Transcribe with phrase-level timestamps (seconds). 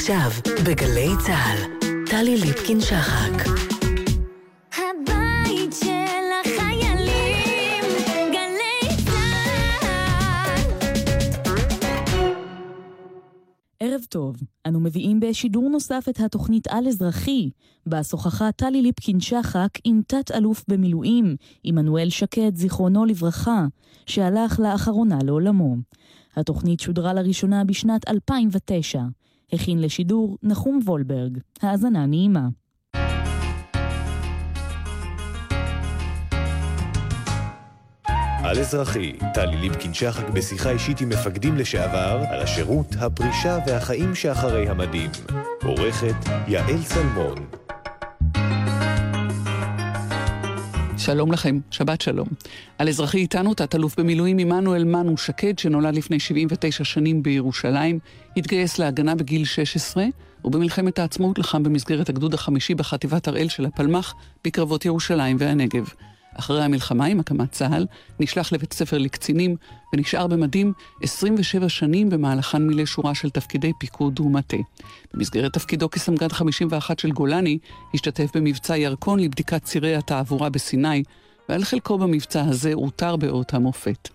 [0.00, 0.30] עכשיו,
[0.66, 3.44] בגלי צה"ל, טלי ליפקין-שחק.
[4.72, 7.84] הבית של החיילים,
[8.32, 10.60] גלי צה"ל.
[13.80, 14.36] ערב טוב,
[14.66, 17.50] אנו מביאים בשידור נוסף את התוכנית על-אזרחי,
[17.86, 23.66] בה שוחחה טלי ליפקין-שחק עם תת-אלוף במילואים, עמנואל שקד, זיכרונו לברכה,
[24.06, 25.76] שהלך לאחרונה לעולמו.
[26.36, 29.00] התוכנית שודרה לראשונה בשנת 2009.
[29.52, 31.38] הכין לשידור נחום וולברג.
[31.62, 32.48] האזנה נעימה.
[38.44, 45.10] על אזרחי, טלי ליפקין-שחק בשיחה אישית עם מפקדים לשעבר על השירות, הפרישה והחיים שאחרי המדים.
[45.62, 46.14] עורכת
[46.48, 47.34] יעל צלמון.
[51.00, 52.28] שלום לכם, שבת שלום.
[52.78, 57.98] על אזרחי איתנו תת-אלוף במילואים עמנואל מנו שקד, שנולד לפני 79 שנים בירושלים,
[58.36, 60.04] התגייס להגנה בגיל 16,
[60.44, 65.88] ובמלחמת העצמאות לחם במסגרת הגדוד החמישי בחטיבת הראל של הפלמ"ח בקרבות ירושלים והנגב.
[66.40, 67.86] אחרי המלחמה עם הקמת צה"ל,
[68.20, 69.56] נשלח לבית ספר לקצינים
[69.92, 74.56] ונשאר במדים 27 שנים במהלכן מילא שורה של תפקידי פיקוד ומטה.
[75.14, 77.58] במסגרת תפקידו כסמג"ד 51 של גולני,
[77.94, 81.02] השתתף במבצע ירקון לבדיקת צירי התעבורה בסיני,
[81.48, 84.08] ועל חלקו במבצע הזה הותר באות המופת.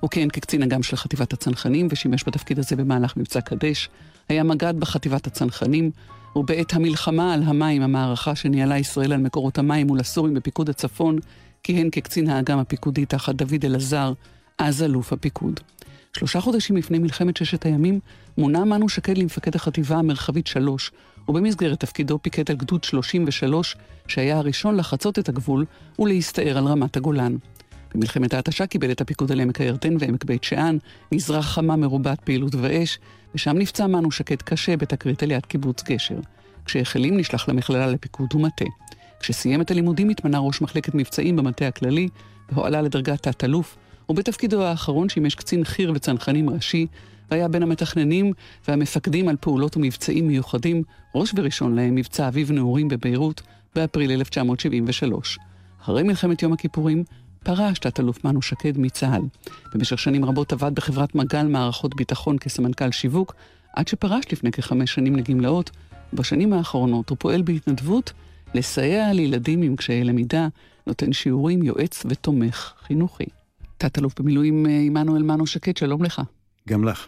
[0.00, 3.88] הוא כיהן כקצין אג"ם של חטיבת הצנחנים ושימש בתפקיד הזה במהלך מבצע קדש.
[4.28, 5.90] היה מג"ד בחטיבת הצנחנים,
[6.36, 11.18] ובעת המלחמה על המים, המערכה שניהלה ישראל על מקורות המים מול הסורים בפיקוד הצפון,
[11.62, 14.12] כיהן כקצין האג"ם הפיקודי תחת דוד אלעזר,
[14.58, 15.60] אז אלוף הפיקוד.
[16.16, 18.00] שלושה חודשים לפני מלחמת ששת הימים,
[18.38, 20.90] מונה מנו שקד למפקד החטיבה המרחבית 3,
[21.28, 25.64] ובמסגרת תפקידו פיקד על גדוד 33, שהיה הראשון לחצות את הגבול
[25.98, 27.36] ולהסתער על רמת הגולן.
[27.94, 30.76] במלחמת ההתשה קיבל את הפיקוד על עמק הירדן ועמק בית שאן,
[31.12, 32.98] מזרח חמה מרובת פעילות ואש,
[33.34, 36.18] ושם נפצע מנו שקד קשה בתקרית על יד קיבוץ גשר.
[36.64, 38.64] כשהחלים נשלח למכללה לפיקוד ומטה.
[39.20, 42.08] כשסיים את הלימודים התמנה ראש מחלקת מבצעים במטה הכללי,
[42.52, 43.76] והועלה לדרגת תת-אלוף,
[44.08, 46.86] ובתפקידו האחרון שימש קצין חי"ר וצנחנים ראשי,
[47.30, 48.32] והיה בין המתכננים
[48.68, 50.82] והמפקדים על פעולות ומבצעים מיוחדים,
[51.14, 53.42] ראש וראשון להם מבצע אביב נעורים בביירות,
[53.74, 55.38] באפריל 1973.
[55.82, 57.04] אחרי מלחמת יום הכיפורים,
[57.44, 59.22] פרש תת-אלוף מנו שקד מצה"ל.
[59.74, 63.34] במשך שנים רבות עבד בחברת מגל מערכות ביטחון כסמנכ"ל שיווק,
[63.76, 65.70] עד שפרש לפני כחמש שנים לגמלאות,
[66.12, 68.12] ובשנים האחרונות הוא פועל בהתנדבות
[68.54, 70.48] לסייע לילדים עם קשיי למידה,
[70.86, 73.24] נותן שיעורים, יועץ ותומך חינוכי.
[73.78, 76.22] תת-אלוף במילואים אה, עמנואל מנו שקד, שלום לך.
[76.68, 77.06] גם לך.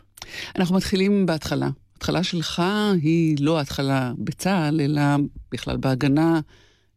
[0.56, 1.70] אנחנו מתחילים בהתחלה.
[1.94, 2.62] ההתחלה שלך
[3.02, 5.02] היא לא התחלה בצה"ל, אלא
[5.52, 6.40] בכלל בהגנה.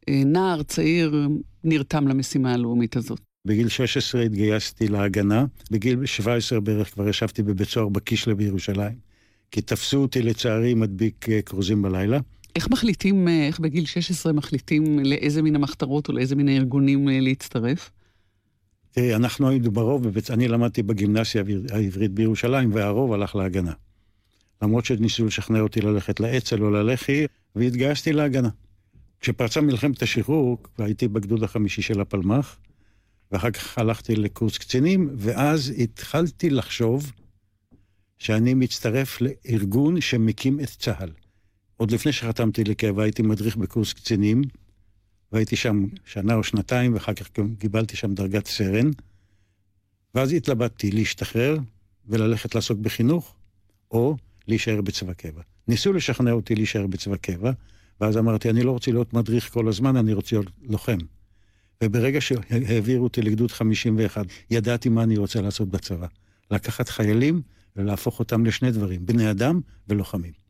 [0.10, 1.28] אה, נער צעיר
[1.64, 3.20] נרתם למשימה הלאומית הזאת.
[3.46, 8.96] בגיל 16 התגייסתי להגנה, בגיל 17 בערך כבר ישבתי בבית סוהר בקישלה בירושלים,
[9.52, 12.20] כי תפסו אותי לצערי מדביק אה, כרוזים בלילה.
[12.56, 17.20] איך מחליטים, אה, איך בגיל 16 מחליטים לאיזה מן המחתרות או לאיזה מן הארגונים אה,
[17.20, 17.92] להצטרף?
[18.92, 23.74] תראי, אנחנו היינו ברוב, בבית, אני למדתי בגימנסיה העברית בירושלים, והרוב הלך להגנה.
[24.62, 27.26] למרות שניסו לשכנע אותי ללכת לאצ"ל או ללח"י,
[27.56, 28.50] והתגייסתי להגנה.
[29.22, 32.58] כשפרצה מלחמת השחרור, הייתי בגדוד החמישי של הפלמ"ח,
[33.32, 37.12] ואחר כך הלכתי לקורס קצינים, ואז התחלתי לחשוב
[38.18, 41.10] שאני מצטרף לארגון שמקים את צה"ל.
[41.84, 44.42] עוד לפני שחתמתי לקבע הייתי מדריך בקורס קצינים,
[45.32, 48.92] והייתי שם שנה או שנתיים, ואחר כך גם קיבלתי שם דרגת סרן.
[50.16, 51.58] ואז התלבטתי להשתחרר
[52.08, 53.36] וללכת לעסוק בחינוך,
[53.92, 54.18] או
[54.48, 55.42] להישאר בצבא קבע.
[55.68, 57.52] ניסו לשכנע אותי להישאר בצבא קבע,
[58.02, 60.98] ואז אמרתי, אני לא רוצה להיות מדריך כל הזמן, אני רוצה להיות לוחם.
[61.84, 66.08] וברגע שהעבירו אותי לגדוד 51, ידעתי מה אני רוצה לעשות בצבא.
[66.52, 67.42] לקחת חיילים
[67.76, 70.43] ולהפוך אותם לשני דברים, בני אדם ולוחמים.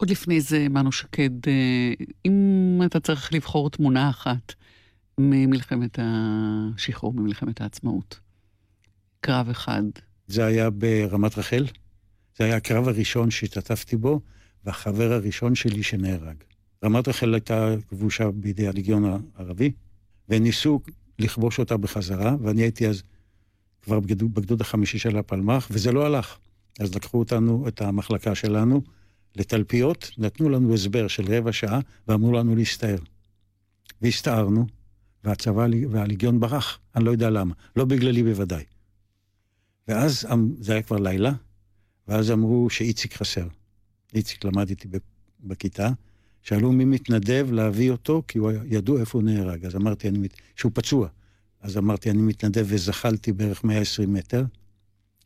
[0.00, 1.92] עוד לפני זה, מנו שקד, אה,
[2.26, 4.54] אם אתה צריך לבחור תמונה אחת
[5.18, 8.20] ממלחמת השחרור, ממלחמת העצמאות,
[9.20, 9.82] קרב אחד.
[10.26, 11.66] זה היה ברמת רחל,
[12.38, 14.20] זה היה הקרב הראשון שהשתתפתי בו,
[14.64, 16.36] והחבר הראשון שלי שנהרג.
[16.84, 19.72] רמת רחל הייתה כבושה בידי הליגיון הערבי,
[20.28, 20.80] וניסו
[21.18, 23.02] לכבוש אותה בחזרה, ואני הייתי אז
[23.82, 26.38] כבר בגדוד, בגדוד החמישי של הפלמ"ח, וזה לא הלך.
[26.80, 28.82] אז לקחו אותנו, את המחלקה שלנו,
[29.36, 32.98] לתלפיות, נתנו לנו הסבר של רבע שעה, ואמרו לנו להסתער.
[34.02, 34.66] והסתערנו,
[35.24, 38.64] והצבא והליגיון ברח, אני לא יודע למה, לא בגללי בוודאי.
[39.88, 41.32] ואז, אמ, זה היה כבר לילה,
[42.08, 43.48] ואז אמרו שאיציק חסר.
[44.14, 44.88] איציק למד איתי
[45.40, 45.88] בכיתה,
[46.42, 49.66] שאלו מי מתנדב להביא אותו, כי הוא ידעו איפה הוא נהרג.
[49.66, 51.08] אז אמרתי, אני, שהוא פצוע.
[51.60, 54.44] אז אמרתי, אני מתנדב וזחלתי בערך 120 מטר,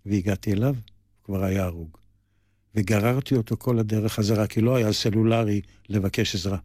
[0.06, 0.74] והגעתי אליו,
[1.24, 2.03] כבר היה הרוג.
[2.74, 6.58] וגררתי אותו כל הדרך חזרה, כי לא היה סלולרי לבקש עזרה.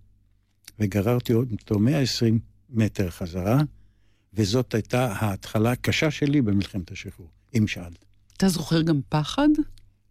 [0.80, 2.40] וגררתי אותו 120
[2.70, 3.62] מטר חזרה,
[4.34, 8.06] וזאת הייתה ההתחלה הקשה שלי במלחמת השחרור, אם שאלת.
[8.38, 9.48] אתה זוכר גם פחד?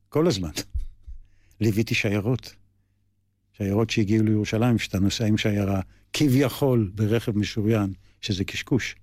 [0.09, 0.51] כל הזמן.
[1.61, 2.55] ליוויתי שיירות.
[3.53, 5.81] שיירות שהגיעו לירושלים, שאתה נוסע עם שיירה,
[6.13, 8.97] כביכול ברכב משוריין, שזה קשקוש.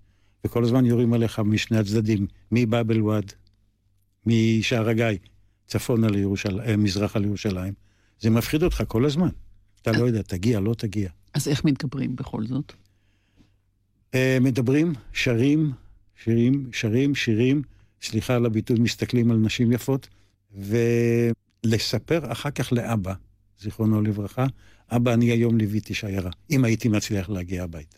[0.45, 3.31] וכל הזמן יורים עליך משני הצדדים, מבאבל וואד,
[4.25, 5.05] משער הגיא,
[5.67, 7.73] צפונה לירושלים, מזרחה לירושלים.
[8.19, 9.29] זה מפחיד אותך כל הזמן.
[9.81, 11.09] אתה לא יודע, תגיע, לא תגיע.
[11.33, 12.73] אז איך מתגברים בכל זאת?
[14.15, 15.71] אה, מדברים, שרים,
[16.23, 17.61] שירים, שרים, שירים,
[18.01, 20.07] סליחה על הביטוי, מסתכלים על נשים יפות,
[21.65, 23.13] ולספר אחר כך לאבא,
[23.59, 24.45] זיכרונו לברכה,
[24.91, 27.97] אבא, אני היום ליוויתי שיירה, אם הייתי מצליח להגיע הביתה.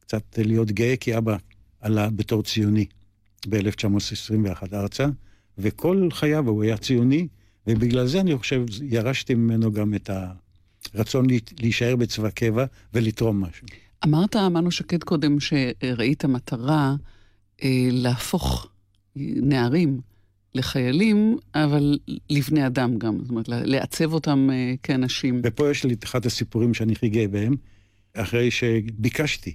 [0.00, 1.36] קצת להיות גאה, כי אבא
[1.80, 2.86] עלה בתור ציוני
[3.48, 5.06] ב-1921 ארצה,
[5.58, 7.28] וכל חייו הוא היה ציוני,
[7.66, 10.10] ובגלל זה אני חושב, ירשתי ממנו גם את
[10.94, 11.26] הרצון
[11.60, 12.64] להישאר בצבא קבע
[12.94, 13.66] ולתרום משהו.
[14.04, 16.94] אמרת, מנו שקד קודם, שראית מטרה
[17.62, 18.68] אה, להפוך
[19.16, 20.00] נערים
[20.54, 21.98] לחיילים, אבל
[22.30, 25.40] לבני אדם גם, זאת אומרת, לעצב אותם אה, כאנשים.
[25.44, 27.56] ופה יש לי את אחד הסיפורים שאני הכי גאה בהם,
[28.14, 29.54] אחרי שביקשתי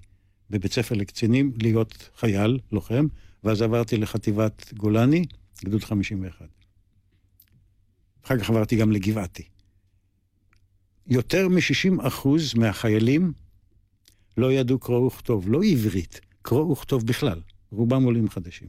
[0.50, 3.08] בבית ספר לקצינים להיות חייל, לוחם,
[3.44, 5.26] ואז עברתי לחטיבת גולני,
[5.66, 6.46] גדוד 51.
[8.26, 9.44] אחר כך עברתי גם לגבעתי.
[11.08, 13.34] יותר מ-60 אחוז מהחיילים
[14.38, 17.42] לא ידעו קרוא וכתוב, לא עברית, קרוא וכתוב בכלל.
[17.72, 18.68] רובם עולים חדשים.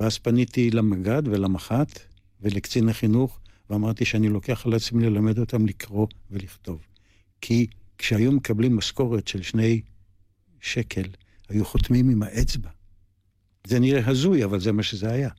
[0.00, 1.98] ואז פניתי למג"ד ולמח"ט
[2.40, 3.40] ולקצין החינוך,
[3.70, 6.86] ואמרתי שאני לוקח על עצמי ללמד אותם לקרוא ולכתוב.
[7.40, 7.66] כי
[7.98, 9.80] כשהיו מקבלים משכורת של שני
[10.60, 11.08] שקל,
[11.48, 12.70] היו חותמים עם האצבע.
[13.66, 15.30] זה נראה הזוי, אבל זה מה שזה היה.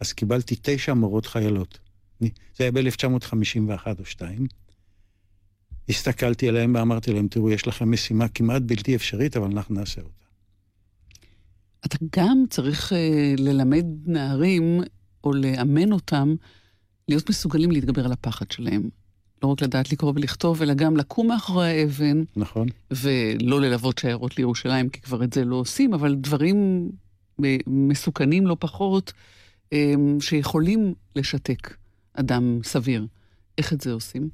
[0.00, 1.78] אז קיבלתי תשע מורות חיילות.
[2.20, 2.28] זה
[2.58, 4.46] היה ב-1951 או 2.
[5.88, 10.24] הסתכלתי עליהם ואמרתי להם, תראו, יש לכם משימה כמעט בלתי אפשרית, אבל אנחנו נעשה אותה.
[11.86, 12.94] אתה גם צריך uh,
[13.40, 14.80] ללמד נערים,
[15.24, 16.34] או לאמן אותם,
[17.08, 18.88] להיות מסוגלים להתגבר על הפחד שלהם.
[19.42, 22.22] לא רק לדעת לקרוא ולכתוב, אלא גם לקום מאחורי האבן.
[22.36, 22.68] נכון.
[22.90, 27.05] ולא ללוות שיירות לירושלים, כי כבר את זה לא עושים, אבל דברים אה,
[27.66, 29.12] מסוכנים לא פחות,
[29.72, 31.76] אה, שיכולים לשתק
[32.14, 33.06] אדם סביר.
[33.58, 34.28] איך את זה עושים?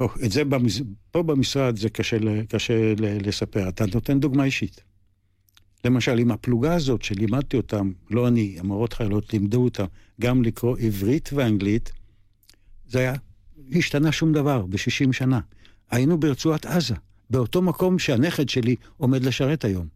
[0.00, 0.82] או, את זה במש...
[1.10, 2.16] פה במשרד זה קשה,
[2.48, 3.68] קשה לספר.
[3.68, 4.80] אתה נותן דוגמה אישית.
[5.84, 9.84] למשל, עם הפלוגה הזאת שלימדתי אותם, לא אני, המורות חיילות לימדו אותם
[10.20, 11.92] גם לקרוא עברית ואנגלית,
[12.88, 13.14] זה היה,
[13.72, 15.40] השתנה שום דבר ב-60 שנה.
[15.90, 16.94] היינו ברצועת עזה,
[17.30, 19.86] באותו מקום שהנכד שלי עומד לשרת היום,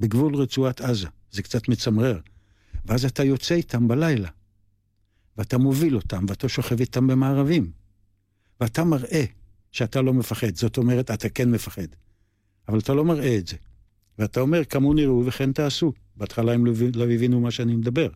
[0.00, 1.08] בגבול רצועת עזה.
[1.30, 2.20] זה קצת מצמרר.
[2.84, 4.28] ואז אתה יוצא איתם בלילה,
[5.38, 7.70] ואתה מוביל אותם, ואתה שוכב איתם במערבים.
[8.60, 9.24] ואתה מראה
[9.72, 10.54] שאתה לא מפחד.
[10.54, 11.86] זאת אומרת, אתה כן מפחד.
[12.68, 13.56] אבל אתה לא מראה את זה.
[14.18, 15.92] ואתה אומר, כמוני ראו וכן תעשו.
[16.16, 18.08] בהתחלה הם לא הבינו מה שאני מדבר.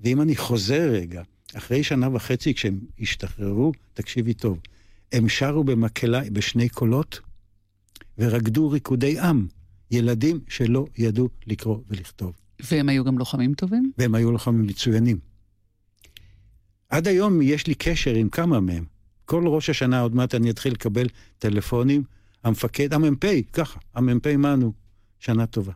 [0.00, 1.22] ואם אני חוזר רגע,
[1.54, 4.58] אחרי שנה וחצי כשהם השתחררו, תקשיבי טוב,
[5.12, 7.20] הם שרו במקהלה בשני קולות
[8.18, 9.46] ורקדו ריקודי עם,
[9.90, 12.32] ילדים שלא ידעו לקרוא ולכתוב.
[12.70, 13.92] והם היו גם לוחמים טובים?
[13.98, 15.18] והם היו לוחמים מצוינים.
[16.88, 18.84] עד היום יש לי קשר עם כמה מהם.
[19.24, 21.06] כל ראש השנה, עוד מעט אני אתחיל לקבל
[21.38, 22.02] טלפונים,
[22.44, 24.72] המפקד, המ"פ, ככה, המ"פ מנו,
[25.18, 25.72] שנה טובה.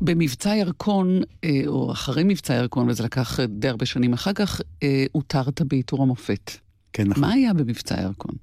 [0.00, 5.04] במבצע ירקון, אה, או אחרי מבצע ירקון, וזה לקח די הרבה שנים אחר כך, אה,
[5.12, 6.50] הותרת בעיטור המופת.
[6.92, 7.20] כן, נכון.
[7.20, 8.34] מה היה במבצע ירקון?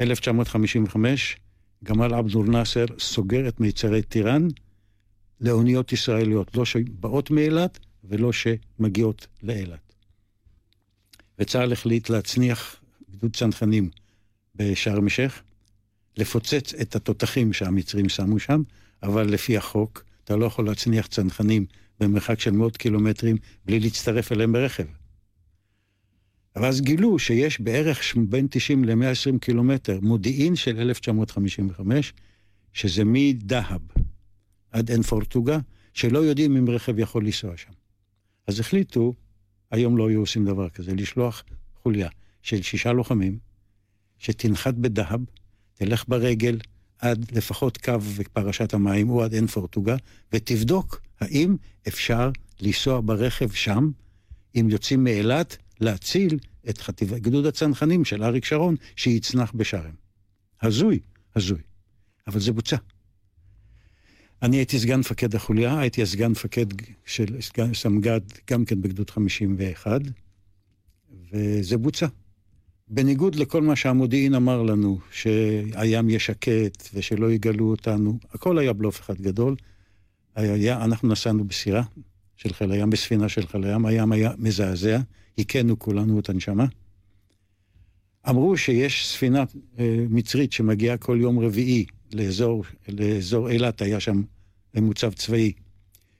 [0.00, 1.36] 1955,
[1.84, 4.48] גמל עבדול נאסר סוגר את מיצרי טיראן
[5.40, 9.94] לאוניות ישראליות, לא שבאות מאילת ולא שמגיעות לאילת.
[11.38, 12.76] וצה"ל החליט להצניח
[13.10, 13.90] גדוד צנחנים
[14.54, 15.42] בשארם א-שייח,
[16.16, 18.62] לפוצץ את התותחים שהמצרים שמו שם,
[19.02, 21.66] אבל לפי החוק, אתה לא יכול להצניח צנחנים
[22.00, 24.84] במרחק של מאות קילומטרים בלי להצטרף אליהם ברכב.
[26.56, 32.12] ואז גילו שיש בערך בין 90 ל-120 קילומטר מודיעין של 1955,
[32.72, 33.80] שזה מדהב
[34.70, 35.58] עד עין פורטוגה,
[35.94, 37.72] שלא יודעים אם רכב יכול לנסוע שם.
[38.46, 39.14] אז החליטו,
[39.70, 41.44] היום לא היו עושים דבר כזה, לשלוח
[41.82, 42.08] חוליה
[42.42, 43.38] של שישה לוחמים,
[44.18, 45.20] שתנחת בדהב,
[45.74, 46.58] תלך ברגל
[46.98, 48.00] עד לפחות קו
[48.32, 49.96] פרשת המים או עד עין פורטוגה,
[50.32, 51.56] ותבדוק האם
[51.88, 52.30] אפשר
[52.60, 53.90] לנסוע ברכב שם,
[54.54, 57.14] אם יוצאים מאילת, להציל את חטיב...
[57.14, 59.94] גדוד הצנחנים של אריק שרון, שיצנח בשארם.
[60.62, 60.98] הזוי,
[61.36, 61.60] הזוי.
[62.26, 62.76] אבל זה בוצע.
[64.42, 66.66] אני הייתי סגן מפקד החוליה, הייתי הסגן מפקד
[67.06, 67.36] של
[67.74, 68.20] סמג"ד,
[68.50, 70.00] גם כן בגדוד 51,
[71.32, 72.06] וזה בוצע.
[72.88, 79.00] בניגוד לכל מה שהמודיעין אמר לנו, שהים יהיה שקט ושלא יגלו אותנו, הכל היה בלוף
[79.00, 79.56] אחד גדול.
[80.34, 81.82] היה, אנחנו נסענו בסירה
[82.36, 84.98] של חיל הים, בספינה של חיל הים, הים היה מזעזע,
[85.38, 86.66] הכינו כולנו את הנשמה.
[88.28, 89.44] אמרו שיש ספינה
[89.78, 94.22] אה, מצרית שמגיעה כל יום רביעי לאזור, לאזור אילת, היה שם
[94.74, 95.52] מוצב צבאי.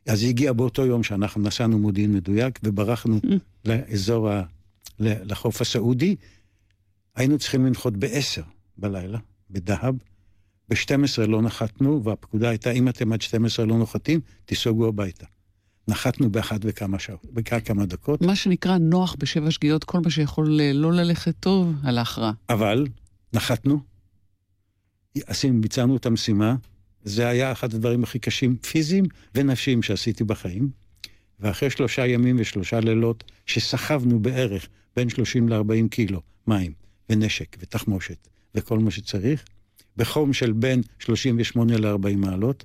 [0.06, 3.28] אז היא הגיעה באותו יום שאנחנו נסענו מודיעין מדויק וברחנו mm.
[3.64, 4.42] לאזור, ה,
[4.98, 6.16] לחוף הסעודי.
[7.16, 8.42] היינו צריכים לנחות ב-10
[8.78, 9.18] בלילה,
[9.50, 9.94] בדהב.
[10.68, 15.26] ב-12 לא נחתנו, והפקודה הייתה, אם אתם עד 12 לא נוחתים, תיסוגו הביתה.
[15.90, 18.22] נחתנו באחת וכמה שעות, בכמה דקות.
[18.22, 22.32] מה שנקרא נוח בשבע שגיאות, כל מה שיכול אה, לא ללכת טוב, הלך רע.
[22.48, 22.86] אבל
[23.32, 23.80] נחתנו,
[25.26, 26.54] עשינו, ביצענו את המשימה,
[27.04, 29.04] זה היה אחד הדברים הכי קשים, פיזיים
[29.34, 30.70] ונפשיים שעשיתי בחיים.
[31.40, 36.72] ואחרי שלושה ימים ושלושה לילות, שסחבנו בערך בין 30 ל-40 קילו מים,
[37.10, 39.44] ונשק, ותחמושת, וכל מה שצריך,
[39.96, 42.64] בחום של בין 38 ל-40 מעלות,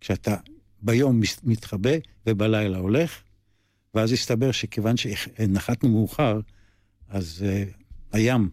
[0.00, 0.36] כשאתה
[0.84, 1.90] ביום מתחבא
[2.26, 3.22] ובלילה הולך,
[3.94, 6.40] ואז הסתבר שכיוון שנחתנו מאוחר,
[7.08, 7.76] אז uh,
[8.12, 8.50] הים,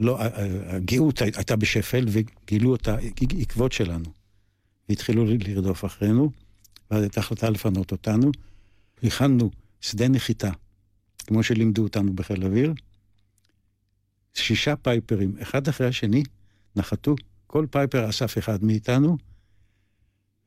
[0.00, 0.18] לא,
[0.66, 4.04] הגאות הייתה בשפל וגילו את העקבות שלנו.
[4.88, 6.30] והתחילו לרדוף אחרינו,
[6.90, 8.30] ואז הייתה החלטה לפנות אותנו.
[9.02, 10.50] הכנו שדה נחיתה,
[11.18, 12.74] כמו שלימדו אותנו בחיל האוויר.
[14.34, 16.22] שישה פייפרים, אחד אחרי השני,
[16.76, 17.14] נחתו.
[17.46, 19.16] כל פייפר אסף אחד מאיתנו,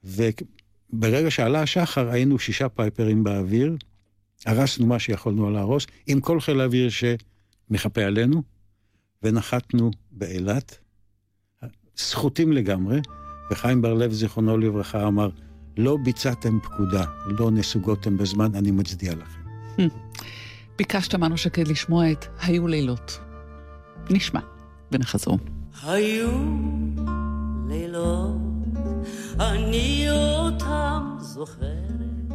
[0.04, 3.78] וברגע שעלה השחר היינו שישה פייפרים באוויר,
[4.46, 8.44] הרסנו מה שיכולנו להרוס, עם כל חיל האוויר שמחפה עלינו,
[9.24, 10.78] ונחתנו באילת,
[11.98, 13.00] סחוטים לגמרי,
[13.52, 15.30] וחיים בר-לב, זיכרונו לברכה, אמר,
[15.78, 19.42] לא ביצעתם פקודה, לא נסוגותם בזמן, אני מצדיע לכם.
[20.78, 23.20] ביקשת מנו שקד לשמוע את "היו לילות".
[24.10, 24.40] נשמע
[24.92, 25.38] ונחזור.
[25.84, 26.30] היו
[27.68, 28.36] לילות,
[29.40, 32.32] אני אותם זוכרת,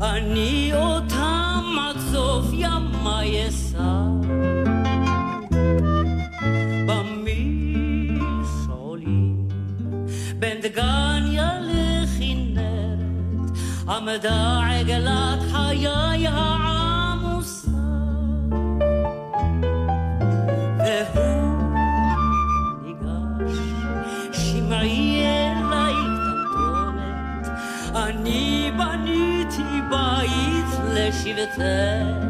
[0.00, 4.04] אני אותם עד סוף ימי אסע.
[8.46, 9.48] במשעולים,
[10.38, 16.69] בין דגניה לכנרת, עמדה עגלת חיי העמוסה.
[31.30, 32.29] j'y it taire.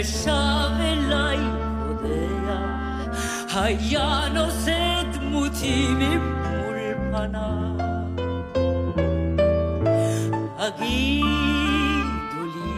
[0.00, 1.38] ושב אליי
[1.78, 3.16] פודח,
[3.54, 6.76] היה נושא דמותי ממול
[7.12, 7.86] פניו.
[10.58, 11.24] הגידו
[12.54, 12.76] לי,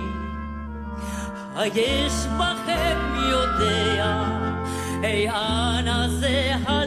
[1.57, 4.25] היש בכם יודע,
[5.03, 6.78] היען הזה הלך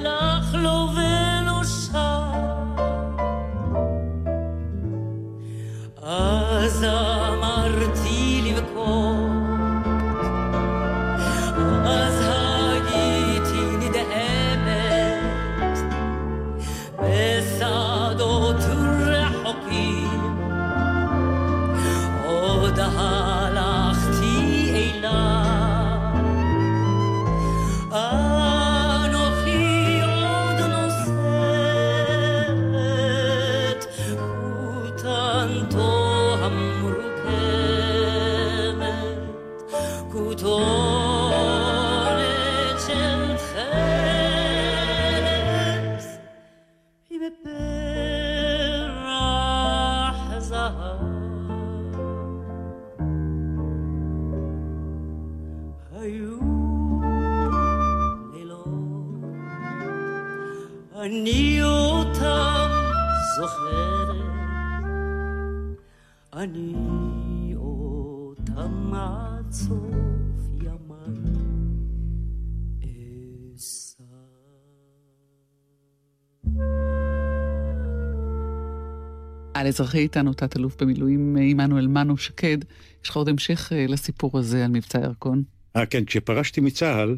[79.62, 82.58] על אזרחי איתנו, תת-אלוף במילואים אה, עמנואל מנו שקד.
[83.04, 85.44] יש לך עוד המשך אה, לסיפור הזה על מבצע ירקון?
[85.76, 87.18] אה, כן, כשפרשתי מצה"ל,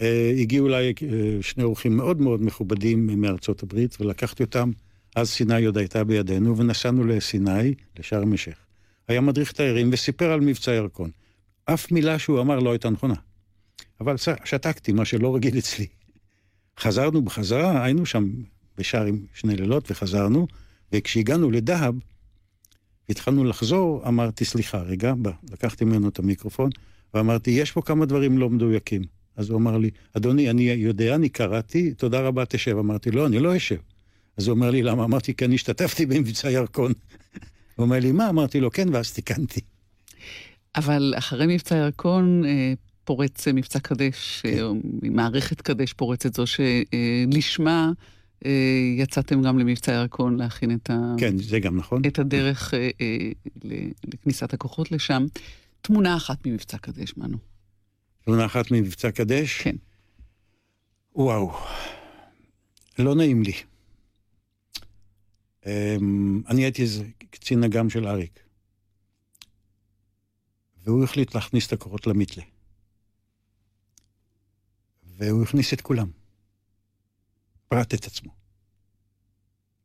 [0.00, 4.70] אה, הגיעו אליי אה, שני אורחים מאוד מאוד מכובדים מארצות הברית, ולקחתי אותם,
[5.16, 8.58] אז סיני עוד הייתה בידינו, ונסענו לסיני, לשארם א-שייח.
[9.08, 11.10] היה מדריך תיירים וסיפר על מבצע ירקון.
[11.64, 13.14] אף מילה שהוא אמר לא הייתה נכונה.
[14.00, 15.86] אבל שתקתי, מה שלא רגיל אצלי.
[16.78, 18.30] חזרנו בחזרה, היינו שם
[18.78, 20.46] בשארם שני לילות וחזרנו,
[20.92, 21.94] וכשהגענו לדהב,
[23.08, 26.70] התחלנו לחזור, אמרתי, סליחה, רגע, בא, לקחתי ממנו את המיקרופון,
[27.14, 29.02] ואמרתי, יש פה כמה דברים לא מדויקים.
[29.36, 32.78] אז הוא אמר לי, אדוני, אני יודע, אני קראתי, תודה רבה, תשב.
[32.78, 33.76] אמרתי, לא, אני לא אשב.
[34.36, 35.04] אז הוא אומר לי, למה?
[35.04, 36.92] אמרתי, כי אני השתתפתי במבצע ירקון.
[37.76, 38.28] הוא אומר לי, מה?
[38.28, 39.60] אמרתי לו, כן, ואז תיקנתי.
[40.76, 42.72] אבל אחרי מבצע ירקון אה,
[43.04, 44.58] פורץ מבצע קדש, כן.
[44.58, 44.68] אה,
[45.02, 48.04] מערכת קדש פורצת זו שלשמה אה,
[48.98, 51.14] יצאתם גם למבצע ירקון להכין את, ה...
[51.18, 52.02] כן, זה גם נכון.
[52.06, 53.28] את הדרך אה, אה,
[54.04, 55.26] לכניסת הכוחות לשם.
[55.80, 57.38] תמונה אחת ממבצע קדש, מנו.
[58.24, 59.62] תמונה אחת ממבצע קדש.
[59.62, 59.76] כן.
[61.14, 61.52] וואו,
[62.98, 63.52] לא נעים לי.
[65.66, 66.84] אמ, אני הייתי
[67.30, 68.40] קצין אג"ם של אריק.
[70.84, 72.42] והוא החליט להכניס את הכוחות למתלה.
[75.16, 76.19] והוא הכניס את כולם.
[77.70, 78.32] פרט את עצמו.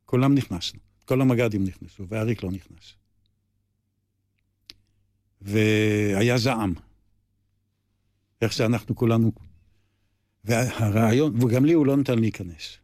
[0.04, 0.80] כולם נכנסנו.
[1.04, 2.94] כל המג"דים נכנסו, ואריק לא נכנס.
[5.40, 6.74] והיה זעם.
[8.42, 9.32] איך זה אנחנו כולנו...
[10.44, 12.76] והרעיון, וגם לי הוא לא נתן להיכנס.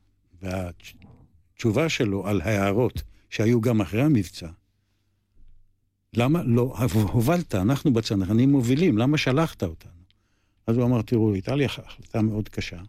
[0.43, 4.49] והתשובה שלו על ההערות שהיו גם אחרי המבצע,
[6.13, 10.03] למה לא, הובלת, אנחנו בצנחנים מובילים, למה שלחת אותנו?
[10.67, 12.81] אז הוא אמר, תראו, הייתה לי החלטה מאוד קשה,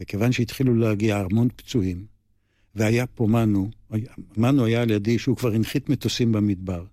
[0.00, 2.06] וכיוון שהתחילו להגיע המון פצועים,
[2.74, 3.70] והיה פה מנו,
[4.36, 6.84] מנו היה על ידי שהוא כבר הנחית מטוסים במדבר,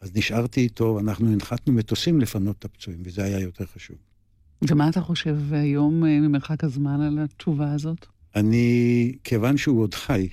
[0.00, 3.96] אז נשארתי איתו, אנחנו הנחתנו מטוסים לפנות את הפצועים, וזה היה יותר חשוב.
[4.68, 8.06] ומה אתה חושב היום אה, ממרחק הזמן על התשובה הזאת?
[8.36, 10.28] אני, כיוון שהוא עוד חי,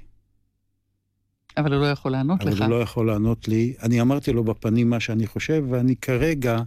[1.57, 2.61] אבל הוא לא יכול לענות אבל לך.
[2.61, 6.59] הוא לא יכול לענות לי, אני אמרתי לו בפנים מה שאני חושב, ואני כרגע,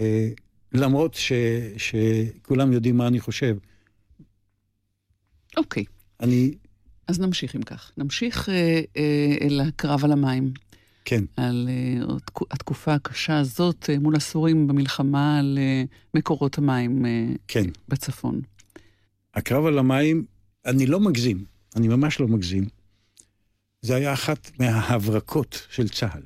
[0.00, 0.28] אה,
[0.72, 1.32] למרות ש,
[1.76, 3.56] שכולם יודעים מה אני חושב,
[5.60, 5.84] אוקיי,
[6.20, 6.54] אני,
[7.08, 7.92] אז נמשיך אם כך.
[7.96, 10.52] נמשיך אה, אה, אל הקרב על המים.
[11.04, 11.68] כן, על
[11.98, 17.64] uh, התקופה הקשה הזאת uh, מול הסורים במלחמה על uh, מקורות המים uh, כן.
[17.88, 18.40] בצפון.
[19.34, 20.24] הקרב על המים,
[20.66, 21.44] אני לא מגזים,
[21.76, 22.64] אני ממש לא מגזים.
[23.82, 26.22] זה היה אחת מההברקות של צה"ל.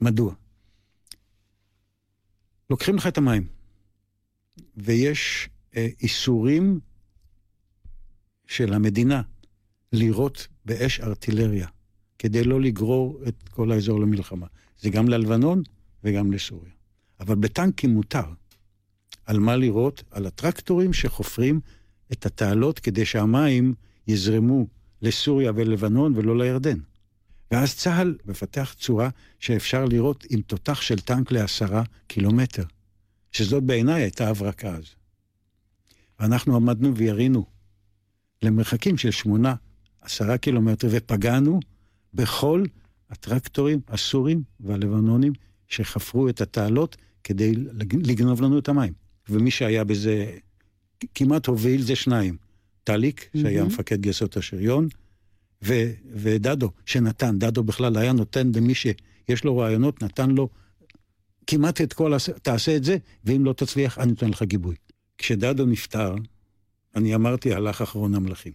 [0.00, 0.34] מדוע?
[2.70, 3.46] לוקחים לך את המים,
[4.76, 6.80] ויש אה, איסורים
[8.46, 9.22] של המדינה
[9.92, 11.66] לירות באש ארטילריה,
[12.18, 14.46] כדי לא לגרור את כל האזור למלחמה.
[14.80, 15.62] זה גם ללבנון
[16.04, 16.72] וגם לסוריה.
[17.20, 18.24] אבל בטנקים מותר.
[19.26, 20.02] על מה לירות?
[20.10, 21.60] על הטרקטורים שחופרים
[22.12, 23.74] את התעלות כדי שהמים
[24.06, 24.66] יזרמו
[25.02, 26.78] לסוריה ולבנון ולא לירדן.
[27.50, 32.64] ואז צה"ל מפתח צורה שאפשר לירות עם תותח של טנק לעשרה קילומטר,
[33.32, 34.84] שזאת בעיניי הייתה הברקה אז.
[36.20, 37.46] ואנחנו עמדנו וירינו
[38.44, 39.54] למרחקים של שמונה,
[40.00, 41.60] עשרה קילומטר, ופגענו
[42.14, 42.64] בכל
[43.10, 45.32] הטרקטורים הסורים והלבנונים
[45.68, 47.52] שחפרו את התעלות כדי
[48.02, 48.92] לגנוב לנו את המים.
[49.28, 50.36] ומי שהיה בזה
[51.14, 52.36] כמעט הוביל זה שניים.
[52.84, 53.72] טליק, שהיה מהמם.
[53.72, 54.88] מפקד גייסות השריון,
[55.64, 57.38] ו- ודדו, שנתן.
[57.38, 60.48] דדו בכלל היה נותן למי שיש לו רעיונות, נתן לו
[61.46, 64.74] כמעט את כל, הס- תעשה את זה, ואם לא תצליח, אני נותן לך גיבוי.
[65.18, 66.14] כשדדו נפטר,
[66.96, 68.52] אני אמרתי, הלך אחרון המלכים.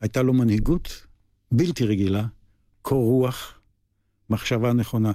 [0.00, 1.06] הייתה לו מנהיגות
[1.52, 2.26] בלתי רגילה,
[2.82, 3.58] קור רוח,
[4.30, 5.12] מחשבה נכונה.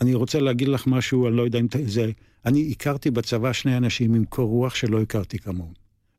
[0.00, 2.10] אני רוצה להגיד לך משהו, אני לא יודע אם זה...
[2.44, 5.72] אני הכרתי בצבא שני אנשים עם קור רוח שלא הכרתי כמוהם.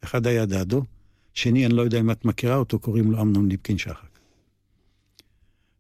[0.04, 0.84] אחד היה דדו,
[1.34, 4.20] שני, אני לא יודע אם את מכירה אותו, קוראים לו אמנון ליפקין שחק.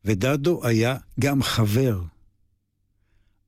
[0.05, 2.01] ודדו היה גם חבר.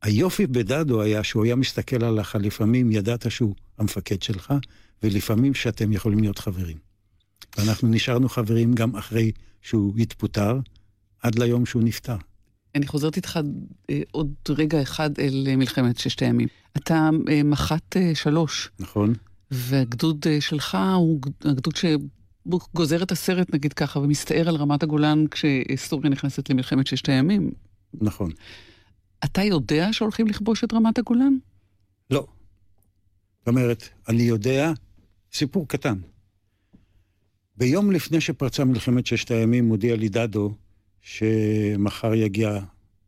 [0.02, 4.54] היופי בדדו היה שהוא היה מסתכל עליך, לפעמים ידעת שהוא המפקד שלך,
[5.04, 6.78] ולפעמים שאתם יכולים להיות חברים.
[7.58, 9.32] ואנחנו נשארנו חברים גם אחרי
[9.62, 10.60] שהוא התפוטר,
[11.24, 12.16] עד ליום שהוא נפטר.
[12.76, 13.40] אני חוזרת איתך
[13.90, 16.48] אה, עוד רגע אחד אל אה, מלחמת ששת הימים.
[16.78, 19.14] אתה אה, מח"ט אה, שלוש, נכון?
[19.52, 26.10] והגדוד אה, שלך הוא הגדוד שגוזר את הסרט, נגיד ככה, ומסתער על רמת הגולן כשסוריה
[26.10, 27.52] נכנסת למלחמת ששת הימים.
[27.94, 28.32] נכון.
[29.26, 31.38] אתה יודע שהולכים לכבוש את רמת הגולן?
[32.10, 32.28] לא.
[33.40, 34.72] זאת אומרת, אני יודע,
[35.34, 36.00] סיפור קטן.
[37.58, 40.54] ביום לפני שפרצה מלחמת ששת הימים, מודיע לי דדו
[41.02, 42.60] שמחר יגיע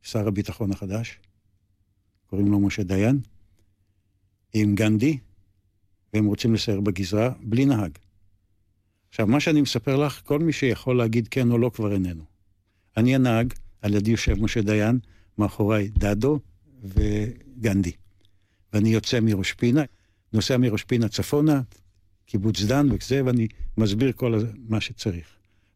[0.04, 1.20] שר הביטחון החדש,
[2.28, 3.20] קוראים לו משה דיין,
[4.54, 5.18] עם גנדי,
[6.14, 7.92] והם רוצים לסייר בגזרה בלי נהג.
[9.10, 12.24] עכשיו, מה שאני מספר לך, כל מי שיכול להגיד כן או לא כבר איננו.
[12.98, 15.00] אני הנהג, על ידי יושב משה דיין,
[15.38, 16.40] מאחוריי דדו
[16.84, 17.92] וגנדי.
[18.74, 19.82] ואני יוצא מראש פינה,
[20.34, 21.62] נוסע מראש פינה צפונה,
[22.32, 24.40] קיבוץ דן וזה, ואני מסביר כל
[24.70, 25.28] מה שצריך.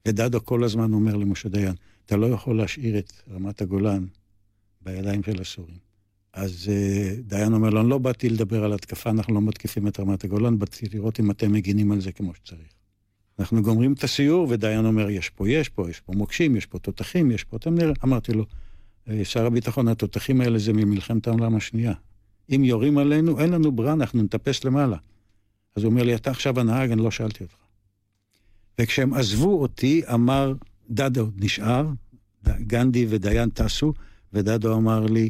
[0.07, 1.73] ודדו כל הזמן אומר למשה דיין,
[2.05, 4.05] אתה לא יכול להשאיר את רמת הגולן
[4.81, 5.77] בידיים של הסורים.
[6.33, 9.99] אז uh, דיין אומר לו, אני לא באתי לדבר על התקפה, אנחנו לא מתקיפים את
[9.99, 12.67] רמת הגולן, באתי לראות אם אתם מגינים על זה כמו שצריך.
[13.39, 16.79] אנחנו גומרים את הסיור, ודיין אומר, יש פה, יש פה, יש פה מוקשים, יש פה
[16.79, 17.57] תותחים, יש פה...
[17.57, 18.45] אתם אמרתי לו,
[19.09, 21.93] "אה, שר הביטחון, התותחים האלה זה ממלחמת העולם השנייה.
[22.55, 24.97] אם יורים עלינו, אין לנו ברירה, אנחנו נטפס למעלה.
[25.75, 27.55] אז הוא אומר לי, אתה עכשיו הנהג, אני לא שאלתי אותך.
[28.81, 30.53] וכשהם עזבו אותי, אמר,
[30.89, 31.87] דדו נשאר,
[32.47, 33.93] גנדי ודיין טסו,
[34.33, 35.29] ודדו אמר לי,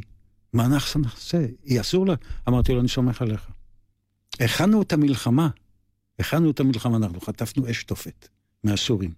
[0.54, 1.46] מה אנחנו נעשה?
[1.64, 2.16] היא אסור לה.
[2.48, 3.48] אמרתי לו, אני סומך עליך.
[4.40, 5.50] הכנו את המלחמה,
[6.20, 8.28] הכנו את המלחמה, אנחנו חטפנו אש תופת
[8.64, 9.12] מהסורים.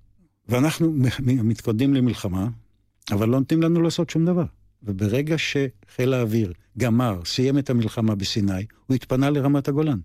[0.50, 2.48] ואנחנו מ- מ- מתכוננים למלחמה,
[3.12, 4.46] אבל לא נותנים לנו לעשות שום דבר.
[4.84, 10.00] וברגע שחיל האוויר גמר, סיים את המלחמה בסיני, הוא התפנה לרמת הגולן.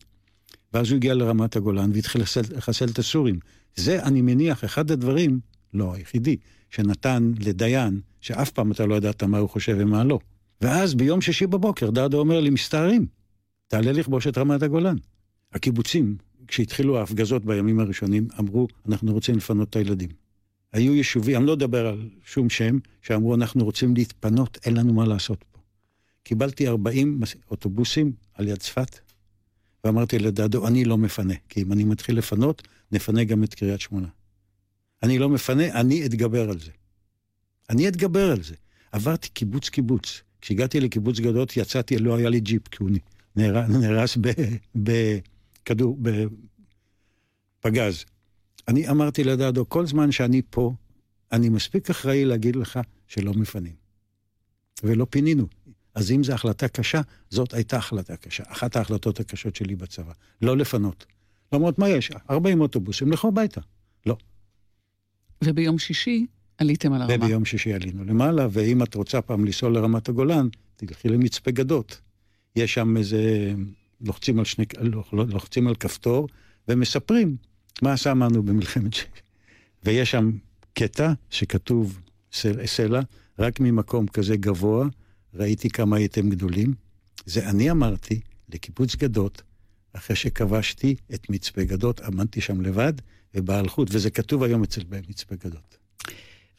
[0.74, 3.38] ואז הוא הגיע לרמת הגולן והתחיל לחסל- את הסורים.
[3.76, 5.40] זה, אני מניח, אחד הדברים,
[5.74, 6.36] לא היחידי,
[6.70, 10.18] שנתן לדיין, שאף פעם אתה לא ידעת מה הוא חושב ומה לא.
[10.60, 13.06] ואז ביום שישי בבוקר דדו אומר לי, מסתערים,
[13.68, 14.96] תעלה לכבוש את רמת הגולן.
[15.52, 16.16] הקיבוצים,
[16.48, 20.08] כשהתחילו ההפגזות בימים הראשונים, אמרו, אנחנו רוצים לפנות את הילדים.
[20.72, 25.04] היו יישובים, אני לא אדבר על שום שם, שאמרו, אנחנו רוצים להתפנות, אין לנו מה
[25.06, 25.58] לעשות פה.
[26.22, 28.98] קיבלתי 40 מס- אוטובוסים על יד צפת,
[29.84, 34.08] ואמרתי לדדו, אני לא מפנה, כי אם אני מתחיל לפנות, נפנה גם את קריית שמונה.
[35.02, 36.70] אני לא מפנה, אני אתגבר על זה.
[37.70, 38.54] אני אתגבר על זה.
[38.92, 40.22] עברתי קיבוץ קיבוץ.
[40.40, 42.90] כשהגעתי לקיבוץ גדות, יצאתי, לא היה לי ג'יפ, כי הוא
[43.36, 44.18] נהר- נהרס
[44.74, 45.98] בכדור,
[47.60, 48.04] בפגז.
[48.68, 50.74] אני אמרתי לדדו, כל זמן שאני פה,
[51.32, 53.74] אני מספיק אחראי להגיד לך שלא מפנים.
[54.82, 55.46] ולא פינינו.
[55.94, 57.00] אז אם זו החלטה קשה,
[57.30, 58.42] זאת הייתה החלטה קשה.
[58.46, 60.12] אחת ההחלטות הקשות שלי בצבא.
[60.42, 61.06] לא לפנות.
[61.52, 62.10] למרות מה יש?
[62.30, 63.60] 40 אוטובוסים, לכו הביתה.
[64.06, 64.16] לא.
[65.44, 66.26] וביום שישי
[66.58, 67.14] עליתם על הרמה.
[67.24, 72.00] וביום שישי עלינו למעלה, ואם את רוצה פעם לנסוע לרמת הגולן, תלכי למצפה גדות.
[72.56, 73.52] יש שם איזה...
[74.00, 76.28] לוחצים על, שני, לוח- לוחצים על כפתור
[76.68, 77.36] ומספרים
[77.82, 79.04] מה עשה מנו במלחמת ש...
[79.84, 80.30] ויש שם
[80.74, 82.00] קטע שכתוב
[82.32, 83.00] סל- סלע,
[83.38, 84.86] רק ממקום כזה גבוה,
[85.34, 86.74] ראיתי כמה הייתם גדולים.
[87.26, 89.42] זה אני אמרתי לקיבוץ גדות,
[89.92, 92.92] אחרי שכבשתי את מצפה גדות, עמדתי שם לבד,
[93.34, 95.76] ובהלכות, וזה כתוב היום אצל מצפה גדות.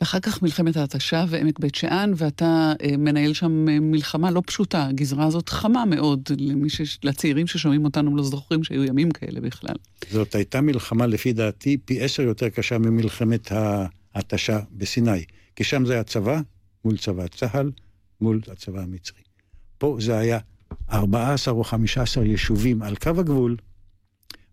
[0.01, 4.85] ואחר כך מלחמת ההתשה ועמק בית שאן, ואתה אה, מנהל שם אה, מלחמה לא פשוטה.
[4.87, 6.99] הגזרה הזאת חמה מאוד, למי ש...
[7.03, 9.75] לצעירים ששומעים אותנו לא זוכרים שהיו ימים כאלה בכלל.
[10.11, 13.51] זאת הייתה מלחמה, לפי דעתי, פי עשר יותר קשה ממלחמת
[14.13, 15.23] ההתשה בסיני.
[15.55, 16.41] כי שם זה היה צבא
[16.85, 17.71] מול צבא צה"ל,
[18.23, 19.21] מול הצבא המצרי.
[19.77, 20.39] פה זה היה
[20.91, 23.57] 14 או 15 יישובים על קו הגבול,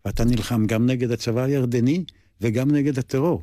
[0.05, 2.05] ואתה נלחם גם נגד הצבא הירדני
[2.41, 3.43] וגם נגד הטרור.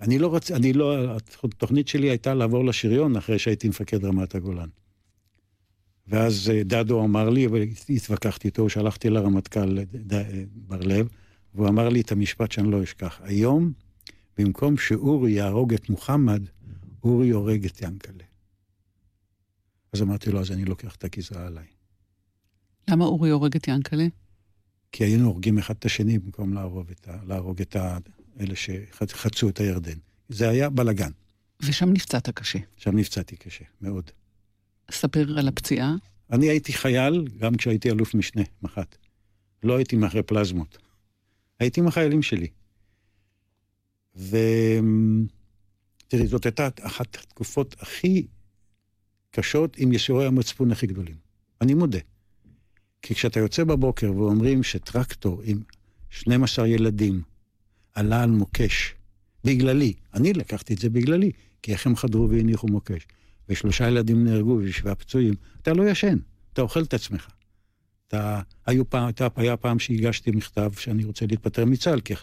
[0.00, 0.50] אני לא רצ...
[0.50, 1.16] אני לא...
[1.44, 4.68] התוכנית שלי הייתה לעבור לשריון אחרי שהייתי מפקד רמת הגולן.
[6.06, 11.08] ואז אה, דדו אמר לי, והתווכחתי איתו, שלחתי לרמטכ"ל אה, אה, בר לב,
[11.54, 13.20] והוא אמר לי את המשפט שאני לא אשכח.
[13.22, 13.72] היום,
[14.38, 16.42] במקום שאורי יהרוג את מוחמד,
[17.04, 18.29] אורי הורג את ינקלה.
[19.92, 21.66] אז אמרתי לו, אז אני לוקח את הגזרה עליי.
[22.90, 24.06] למה אורי הורג את ינקלה?
[24.92, 27.98] כי היינו הורגים אחד את השני במקום להרוג את, ה, להרוג את ה,
[28.40, 29.98] אלה שחצו את הירדן.
[30.28, 31.10] זה היה בלאגן.
[31.62, 32.58] ושם נפצעת קשה.
[32.76, 34.10] שם נפצעתי קשה, מאוד.
[34.90, 35.94] ספר על הפציעה.
[36.32, 38.96] אני הייתי חייל גם כשהייתי אלוף משנה, מח"ט.
[39.62, 40.78] לא הייתי מאחורי פלזמות.
[41.60, 42.46] הייתי עם החיילים שלי.
[44.16, 44.46] ותראי,
[46.26, 48.26] זאת הייתה אחת התקופות הכי
[49.30, 51.16] קשות עם ייסורי המצפון הכי גדולים.
[51.60, 51.98] אני מודה.
[53.02, 55.60] כי כשאתה יוצא בבוקר ואומרים שטרקטור עם
[56.10, 57.22] 12 ילדים
[57.94, 58.94] עלה על מוקש.
[59.44, 59.92] בגללי.
[60.14, 61.30] אני לקחתי את זה בגללי,
[61.62, 63.06] כי איך הם חדרו והניחו מוקש.
[63.48, 65.34] ושלושה ילדים נהרגו ושבעה פצועים.
[65.62, 66.16] אתה לא ישן,
[66.52, 67.28] אתה אוכל את עצמך.
[68.08, 72.14] אתה, היו פעם, הייתה, היה פעם שהגשתי מכתב שאני רוצה להתפטר מצה"ל, כי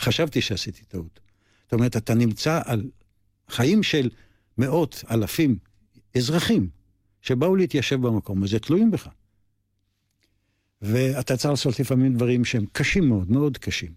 [0.00, 1.20] חשבתי שעשיתי טעות.
[1.62, 2.90] זאת אומרת, אתה נמצא על
[3.48, 4.10] חיים של
[4.58, 5.58] מאות, אלפים,
[6.16, 6.68] אזרחים,
[7.22, 9.08] שבאו להתיישב במקום הזה, תלויים בך.
[10.82, 13.92] ואתה צריך לעשות לפעמים דברים שהם קשים מאוד, מאוד קשים.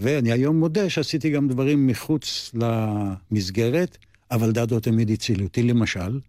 [0.00, 3.98] ואני היום מודה שעשיתי גם דברים מחוץ למסגרת,
[4.30, 5.62] אבל דדו תמיד הציל אותי.
[5.62, 6.20] למשל,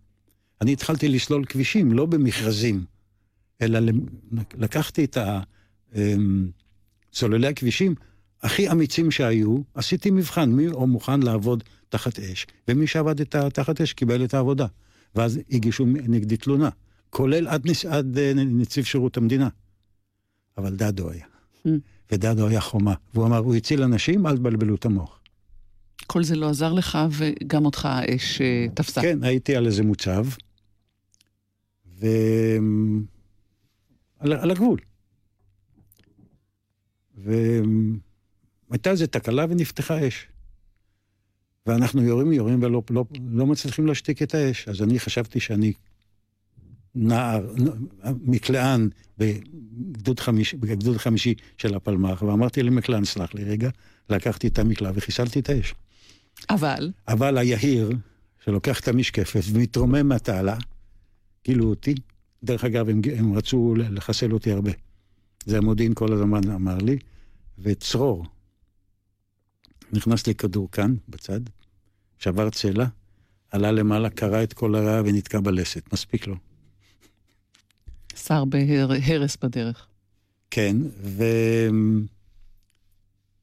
[0.61, 2.85] אני התחלתי לסלול כבישים, לא במכרזים,
[3.61, 3.79] אלא
[4.53, 5.17] לקחתי את
[5.95, 6.49] אמ,
[7.13, 7.95] סוללי הכבישים
[8.41, 13.93] הכי אמיצים שהיו, עשיתי מבחן, מי מוכן לעבוד תחת אש, ומי שעבד את תחת אש
[13.93, 14.65] קיבל את העבודה.
[15.15, 16.69] ואז הגישו נגדי תלונה,
[17.09, 19.49] כולל עד, נס, עד אה, נציב שירות המדינה.
[20.57, 21.25] אבל דדו היה.
[21.67, 21.69] Mm.
[22.11, 22.93] ודדו היה חומה.
[23.13, 25.19] והוא אמר, הוא הציל אנשים, אל תבלבלו את המוח.
[26.07, 29.01] כל זה לא עזר לך, וגם אותך האש אה, תפסה.
[29.01, 30.25] כן, הייתי על איזה מוצב,
[31.99, 32.07] ו...
[34.19, 34.79] על, על הגבול.
[37.17, 40.27] והייתה איזו תקלה ונפתחה אש.
[41.67, 44.67] ואנחנו יורים, יורים ולא לא, לא מצליחים להשתיק את האש.
[44.67, 45.73] אז אני חשבתי שאני
[46.95, 47.53] נער,
[48.23, 53.69] מקלען בגדוד חמישי, בגדוד חמישי של הפלמ"ח, ואמרתי למקלען, סלח לי רגע,
[54.09, 55.73] לקחתי את המקלע וחיסלתי את האש.
[56.49, 56.91] אבל?
[57.07, 57.89] אבל היהיר,
[58.45, 60.57] שלוקח את המשקפת ומתרומם מהתעלה,
[61.45, 61.95] גילו אותי.
[62.43, 64.71] דרך אגב, הם, הם רצו לחסל אותי הרבה.
[65.45, 66.97] זה המודיעין כל הזמן אמר לי,
[67.59, 68.25] וצרור.
[69.93, 71.41] נכנס לי כדור כאן, בצד,
[72.19, 72.85] שבר צלע,
[73.51, 75.93] עלה למעלה, קרע את כל הרע ונתקע בלסת.
[75.93, 76.35] מספיק לו.
[78.15, 79.87] שר בהרס בדרך.
[80.51, 80.77] כן,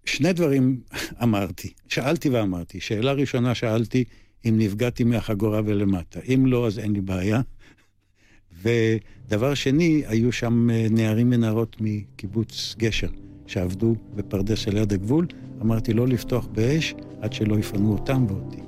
[0.04, 0.80] ושני דברים
[1.22, 1.72] אמרתי.
[1.88, 2.80] שאלתי ואמרתי.
[2.80, 4.04] שאלה ראשונה שאלתי,
[4.48, 6.20] אם נפגעתי מהחגורה ולמטה.
[6.34, 7.40] אם לא, אז אין לי בעיה.
[8.62, 13.08] ודבר שני, היו שם אה, נערים ונערות מקיבוץ גשר,
[13.46, 15.26] שעבדו בפרדס על יד הגבול.
[15.62, 18.60] אמרתי לא לפתוח באש עד שלא יפנו אותם ואותי.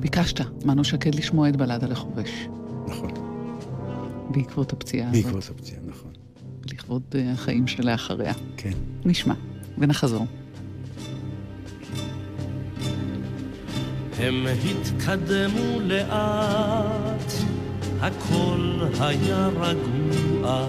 [0.00, 2.48] ביקשת, מנו שקד, לשמוע את בלדה לחובש.
[2.88, 3.10] נכון.
[4.30, 5.24] בעקבות הפציעה הזאת.
[5.24, 6.10] בעקבות הפציעה, נכון.
[6.72, 8.32] לכבוד אה, החיים שלאחריה.
[8.56, 8.72] כן.
[9.04, 9.34] נשמע,
[9.78, 10.26] ונחזור.
[14.18, 17.32] הם התקדמו לאט,
[18.00, 20.68] הכל היה רגוע,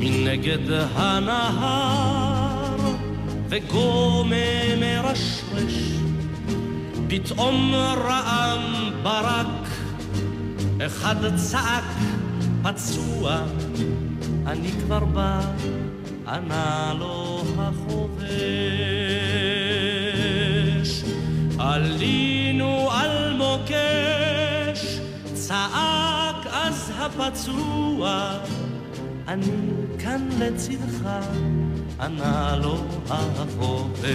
[0.00, 2.76] מנגד הנהר,
[3.48, 5.92] וגומא מרשרש,
[7.08, 9.68] פתאום רעם ברק,
[10.86, 11.84] אחד צעק
[12.62, 13.38] פצוע,
[14.46, 15.40] אני כבר בא,
[16.28, 18.28] ענה לו החובש.
[21.58, 24.98] עלינו על מוקש,
[25.34, 28.32] צעק אז הפצוע,
[29.28, 31.08] אני כאן לצדך,
[32.00, 34.08] ענה לו החובש.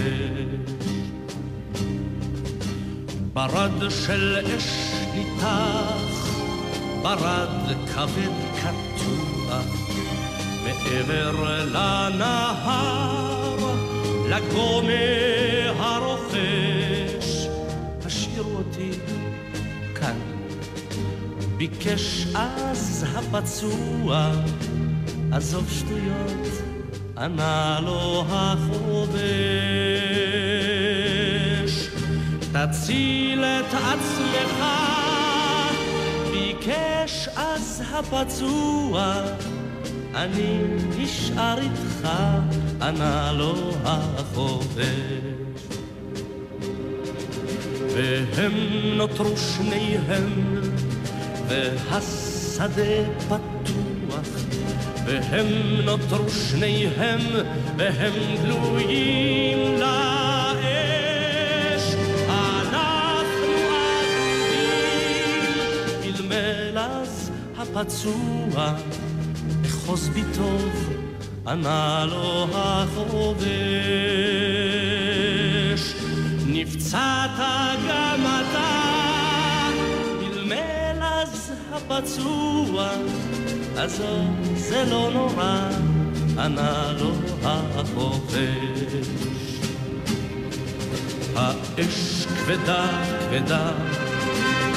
[3.32, 6.28] ברד של אש ניתח,
[7.02, 9.60] ברד כבד קטוע,
[10.64, 13.56] מעבר לנהר,
[14.28, 14.92] לגומא
[15.78, 17.46] הרוכש,
[18.04, 18.90] השאירו אותי
[19.94, 20.16] כאן.
[21.56, 24.30] ביקש אז הפצוע,
[25.34, 26.48] עזוב שטויות,
[27.18, 29.18] ענה לו החובש.
[32.52, 34.64] תציל את עצמך,
[36.30, 39.14] ביקש אז הפצוע,
[40.14, 40.58] אני
[40.98, 42.08] נשאר איתך,
[42.82, 44.84] ענה לו החובש.
[47.94, 48.52] והם
[48.96, 50.60] נותרו שניהם,
[51.48, 52.82] והשדה
[53.28, 53.53] פתוח,
[55.06, 55.46] והם
[55.84, 57.20] נותרו שניהם,
[57.76, 58.12] והם
[58.42, 60.64] גלויים לאש.
[62.28, 63.46] אנחנו
[64.50, 64.70] אבודים,
[66.02, 68.74] מלמל אז הפצוע,
[69.66, 70.90] אחוז בי טוב,
[71.46, 73.44] ענה לו החובש.
[76.46, 77.38] נפצעת
[77.88, 78.70] גם אתה,
[80.20, 82.90] מלמל אז הפצוע,
[83.76, 85.68] עזוב, זה לא נורא,
[86.38, 87.10] ענה לו
[87.44, 88.38] החופש.
[91.36, 92.86] האש כבדה,
[93.20, 93.72] כבדה,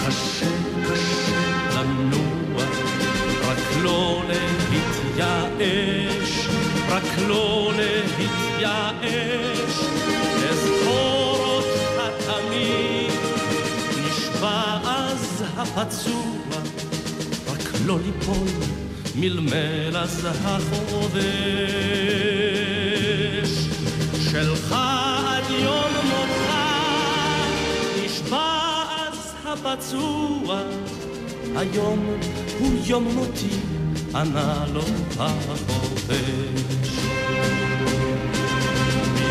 [0.08, 0.46] קשה,
[0.84, 2.64] קשה לנוע,
[3.48, 5.28] רק לא להתייאש,
[6.90, 9.74] רק לא להתייאש.
[10.50, 13.12] אזכור אותך תמיד.
[14.06, 16.34] נשבע אז הפצוע,
[17.48, 18.48] רק לא ליפול
[19.20, 21.28] מלמלז החובש.
[24.32, 24.76] שלך
[25.28, 26.54] עד יום מותך,
[28.06, 30.62] נשבע אז הפצוע,
[31.56, 32.06] היום
[32.60, 33.56] הוא יום מותי,
[34.16, 34.84] ענה לו
[35.20, 36.18] החופש.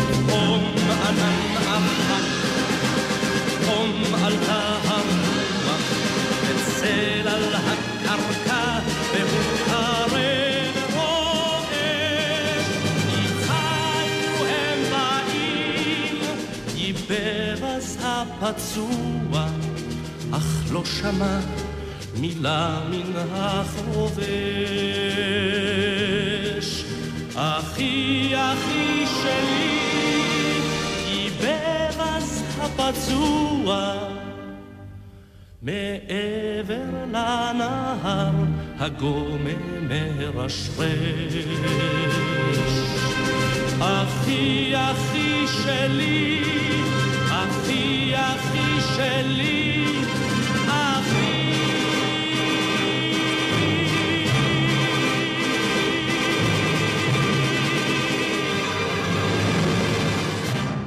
[0.07, 0.63] פתאום
[1.07, 2.25] ענן עמק,
[3.45, 5.81] פתאום עלתה הרוח,
[6.43, 8.46] וצל על הקרקע,
[18.41, 19.47] הפצוע,
[20.31, 21.39] אך לא שמע
[22.19, 24.27] מילה מן החובש.
[27.35, 29.79] אחי, אחי שלי,
[31.07, 33.93] ייבב אז הפצוע.
[35.61, 38.31] מעבר לנהר
[38.79, 41.47] הגומם מרשרש.
[43.79, 46.43] אחי, אחי שלי,
[47.77, 49.85] אחי, אחי שלי,
[50.65, 51.47] אחי.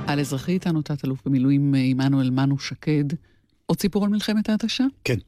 [0.07, 3.05] על אזרחי איתנו תת-אלוף במילואים אה, עמנואל מנו שקד.
[3.66, 4.85] עוד סיפור על מלחמת ההתשה?
[5.05, 5.18] כן.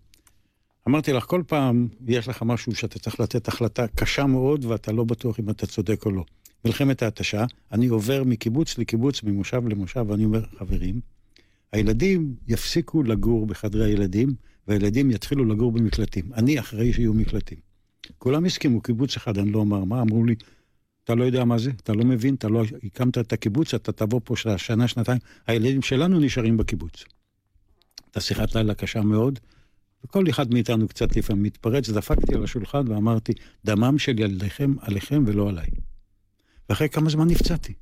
[0.89, 5.05] אמרתי לך, כל פעם יש לך משהו שאתה צריך לתת החלטה קשה מאוד, ואתה לא
[5.05, 6.25] בטוח אם אתה צודק או לא.
[6.65, 11.01] מלחמת ההתשה, אני עובר מקיבוץ לקיבוץ, ממושב למושב, ואני אומר, חברים,
[11.73, 14.35] הילדים יפסיקו לגור בחדרי הילדים,
[14.69, 16.33] והילדים יתחילו לגור במקלטים.
[16.35, 17.59] אני אחראי שיהיו מקלטים.
[18.19, 20.35] כולם הסכימו, קיבוץ אחד, אני לא אומר מה, אמרו לי,
[21.05, 24.21] אתה לא יודע מה זה, אתה לא מבין, אתה לא הקמת את הקיבוץ, אתה תבוא
[24.25, 27.05] פה שנה, שנתיים, הילדים שלנו נשארים בקיבוץ.
[28.07, 29.39] הייתה שיחת לילה קשה מאוד,
[30.05, 33.33] וכל אחד מאיתנו קצת לפעמים מתפרץ, דפקתי על השולחן ואמרתי,
[33.65, 35.69] דמם של ילדיכם עליכם ולא עליי.
[36.69, 37.75] ואחרי כמה זמן נפצעתי.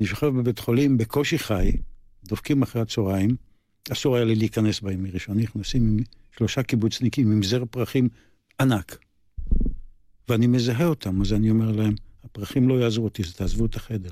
[0.00, 1.72] אני שוכב בבית חולים, בקושי חי,
[2.28, 3.36] דופקים אחרי הצהריים,
[3.92, 6.04] אסור היה לי להיכנס בהם מראשון, נכנסים עם
[6.36, 8.08] שלושה קיבוצניקים עם זר פרחים
[8.60, 8.98] ענק.
[10.28, 14.10] ואני מזהה אותם, אז אני אומר להם, הפרחים לא יעזרו אותי, אז תעזבו את החדר.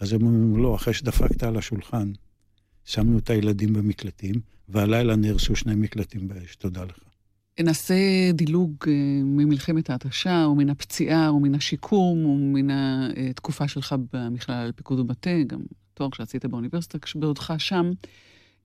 [0.00, 2.12] אז הם אומרים, לא, אחרי שדפקת על השולחן,
[2.84, 4.34] שמנו את הילדים במקלטים,
[4.68, 6.98] והלילה נהרסו שני מקלטים באש, תודה לך.
[7.60, 7.94] נעשה
[8.32, 8.92] דילוג אה,
[9.24, 12.70] ממלחמת ההתשה, או מן הפציעה, או מן השיקום, או מן
[13.30, 15.60] התקופה שלך במכללה על פיקוד ומטה, גם
[15.98, 17.90] תואר שעשית באוניברסיטה, בעודך שם,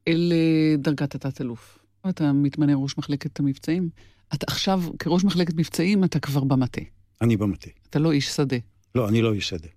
[0.08, 1.80] אל אה, דרגת התת-אלוף.
[2.10, 3.90] אתה מתמנה ראש מחלקת המבצעים.
[4.34, 6.82] אתה עכשיו, כראש מחלקת מבצעים, אתה כבר במטה.
[7.22, 7.70] אני במטה.
[7.90, 8.58] אתה לא איש שדה.
[8.96, 9.68] לא, אני לא איש שדה.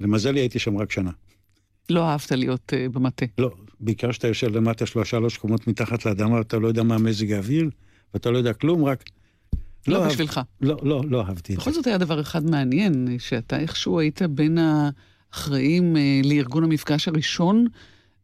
[0.00, 1.10] למזלי הייתי שם רק שנה.
[1.90, 3.26] לא אהבת להיות uh, במטה.
[3.38, 7.32] לא, בעיקר שאתה יושב למטה שלוש שלוש קומות מתחת לאדמה, אתה לא יודע מה מזג
[7.32, 7.70] האוויר,
[8.14, 9.04] ואתה לא יודע כלום, רק...
[9.88, 10.40] לא אהב- בשבילך.
[10.60, 11.76] לא, לא, לא אהבתי את בכל זה.
[11.76, 15.09] זאת היה דבר אחד מעניין, שאתה איכשהו היית בין האחראים
[15.96, 17.66] אה, לארגון המפגש הראשון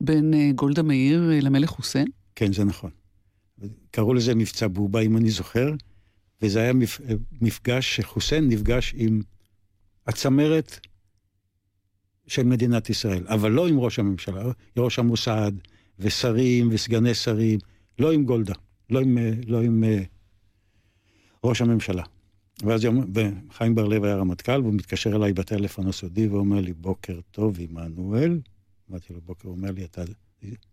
[0.01, 2.07] בין אה, גולדה מאיר אה, למלך חוסיין.
[2.35, 2.91] כן, זה נכון.
[3.91, 5.73] קראו לזה מבצע בובה, אם אני זוכר,
[6.43, 7.01] וזה היה מפ...
[7.41, 9.21] מפגש שחוסיין נפגש עם
[10.07, 10.81] הצמרת
[12.27, 14.43] של מדינת ישראל, אבל לא עם ראש הממשלה,
[14.79, 15.53] ראש המוסד,
[15.99, 17.59] ושרים וסגני שרים,
[17.99, 18.55] לא עם גולדה,
[18.91, 19.85] לא עם, לא עם
[21.45, 22.03] ראש הממשלה.
[22.63, 27.57] ואז יום, וחיים בר-לב היה רמטכ"ל, והוא מתקשר אליי בטלפון הסודי ואומר לי, בוקר טוב,
[27.61, 28.41] עמנואל.
[28.91, 30.03] אמרתי לו, בוקר, הוא אומר לי, אתה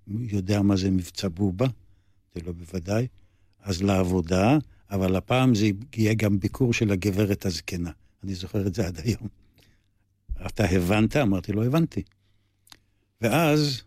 [0.07, 1.65] יודע מה זה מבצע בובה?
[1.65, 3.07] אמרתי לו, בוודאי.
[3.61, 4.57] אז לעבודה,
[4.91, 7.91] אבל הפעם זה יהיה גם ביקור של הגברת הזקנה.
[8.23, 9.27] אני זוכר את זה עד היום.
[10.47, 11.17] אתה הבנת?
[11.17, 12.03] אמרתי לו, הבנתי.
[13.21, 13.81] ואז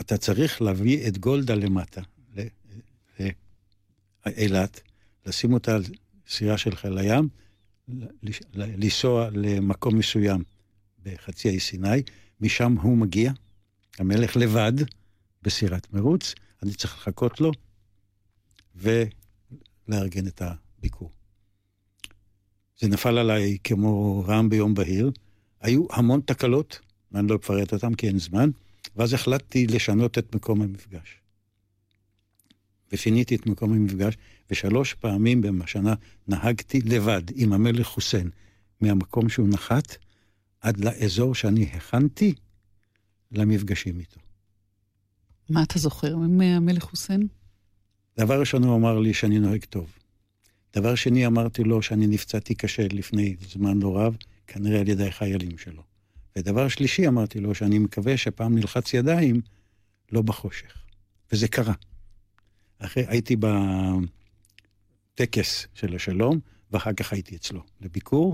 [0.00, 2.00] אתה צריך להביא את גולדה למטה,
[4.26, 4.80] לאילת,
[5.26, 5.82] לשים אותה על
[6.28, 7.28] סירה של חיל הים,
[8.54, 10.42] לנסוע למקום מסוים
[11.02, 12.02] בחצי האי סיני,
[12.40, 13.32] משם הוא מגיע,
[13.98, 14.72] המלך לבד,
[15.42, 17.50] בסירת מרוץ, אני צריך לחכות לו
[18.76, 21.10] ולארגן את הביקור.
[22.80, 25.10] זה נפל עליי כמו רעם ביום בהיר.
[25.60, 26.80] היו המון תקלות,
[27.12, 28.50] ואני לא אפרט אותן כי אין זמן,
[28.96, 31.20] ואז החלטתי לשנות את מקום המפגש.
[32.92, 34.14] ושיניתי את מקום המפגש,
[34.50, 35.94] ושלוש פעמים בשנה
[36.28, 38.30] נהגתי לבד עם המלך חוסיין,
[38.80, 39.96] מהמקום שהוא נחת
[40.60, 42.34] עד לאזור שאני הכנתי
[43.32, 44.20] למפגשים איתו.
[45.50, 47.26] מה אתה זוכר מהמלך חוסיין?
[48.18, 49.92] דבר ראשון, הוא אמר לי שאני נוהג טוב.
[50.76, 55.58] דבר שני, אמרתי לו שאני נפצעתי קשה לפני זמן לא רב, כנראה על ידי החיילים
[55.58, 55.82] שלו.
[56.36, 59.40] ודבר שלישי, אמרתי לו, שאני מקווה שפעם נלחץ ידיים,
[60.12, 60.84] לא בחושך.
[61.32, 61.74] וזה קרה.
[62.78, 63.36] אחרי, הייתי
[65.20, 66.40] בטקס של השלום,
[66.72, 68.32] ואחר כך הייתי אצלו לביקור,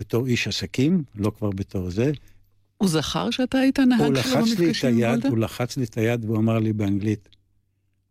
[0.00, 2.12] בתור איש עסקים, לא כבר בתור זה.
[2.76, 5.28] הוא זכר שאתה היית נהג שלו במפגשים עם גולדה?
[5.28, 7.28] הוא לחץ לי את היד והוא אמר לי באנגלית,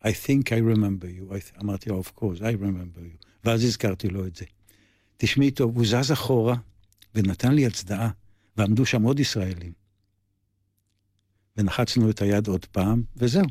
[0.04, 1.34] I think I remember you.
[1.34, 3.28] I th- אמרתי לו, of course, I remember you.
[3.44, 4.46] ואז הזכרתי לו את זה.
[5.18, 6.56] תשמעי טוב, הוא זז אחורה
[7.16, 8.10] ונתן לי הצדעה,
[8.58, 9.72] ועמדו שם עוד ישראלים.
[11.58, 13.46] ונחצנו את היד עוד פעם, וזהו.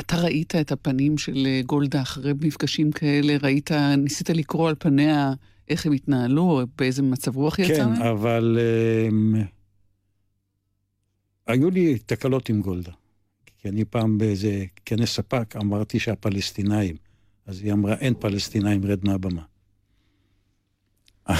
[0.00, 3.36] אתה ראית את הפנים של אה, גולדה אחרי מפגשים כאלה?
[3.42, 5.32] ראית, ניסית לקרוא על פניה
[5.68, 8.02] איך הם התנהלו, באיזה מצב רוח היא יצאה כן, מהם?
[8.02, 8.58] אבל
[9.08, 9.38] um,
[11.46, 12.92] היו לי תקלות עם גולדה.
[13.58, 16.96] כי אני פעם באיזה כנס ספק אמרתי שהפלסטינאים,
[17.46, 19.42] אז היא אמרה, אין פלסטינאים, רד מהבמה.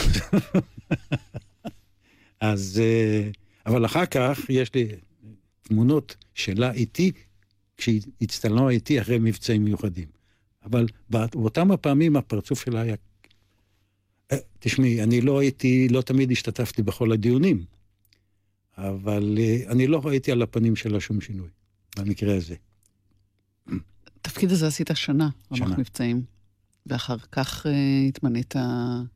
[2.40, 3.30] אז, אה,
[3.66, 4.88] אבל אחר כך יש לי
[5.62, 7.12] תמונות שלה איתי,
[7.82, 10.08] כשהיא הצטלמה איתי אחרי מבצעים מיוחדים.
[10.64, 12.94] אבל באותם הפעמים הפרצוף שלה היה...
[14.32, 17.64] אה, תשמעי, אני לא הייתי, לא תמיד השתתפתי בכל הדיונים,
[18.78, 21.48] אבל אה, אני לא ראיתי על הפנים שלה שום שינוי,
[21.96, 22.54] במקרה הזה.
[24.16, 25.78] התפקיד הזה עשית שנה, רמ"ח.
[25.78, 26.22] מבצעים,
[26.86, 27.72] ואחר כך אה,
[28.08, 28.54] התמנית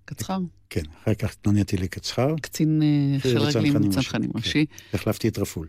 [0.04, 0.40] קצח"ר,
[0.70, 4.38] כן, אחר כך התמניתי לקצח"ר, קצין אה, חיל רגלים, צנחנים כן.
[4.38, 4.66] ראשי.
[4.94, 5.66] החלפתי את רפול.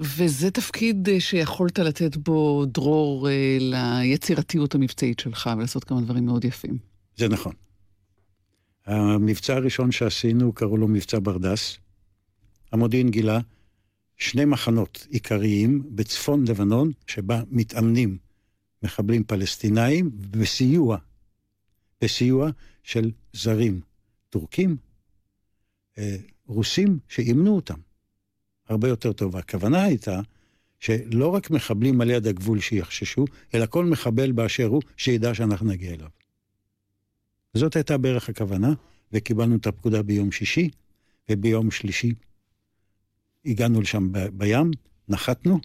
[0.00, 6.44] וזה תפקיד אה, שיכולת לתת בו דרור אה, ליצירתיות המבצעית שלך ולעשות כמה דברים מאוד
[6.44, 6.78] יפים.
[7.16, 7.52] זה נכון.
[8.86, 11.78] המבצע הראשון שעשינו, קראו לו מבצע ברדס.
[12.72, 13.40] המודיעין גילה
[14.16, 18.18] שני מחנות עיקריים בצפון לבנון, שבה מתאמנים
[18.82, 20.96] מחבלים פלסטינאים בסיוע,
[22.00, 22.50] בסיוע
[22.82, 23.80] של זרים,
[24.30, 24.76] טורקים,
[25.98, 27.89] אה, רוסים, שאימנו אותם.
[28.70, 29.36] הרבה יותר טוב.
[29.36, 30.20] הכוונה הייתה
[30.78, 35.94] שלא רק מחבלים על יד הגבול שיחששו, אלא כל מחבל באשר הוא, שידע שאנחנו נגיע
[35.94, 36.08] אליו.
[37.54, 38.72] זאת הייתה בערך הכוונה,
[39.12, 40.70] וקיבלנו את הפקודה ביום שישי,
[41.30, 42.14] וביום שלישי
[43.44, 44.70] הגענו לשם ב- בים,
[45.08, 45.60] נחתנו.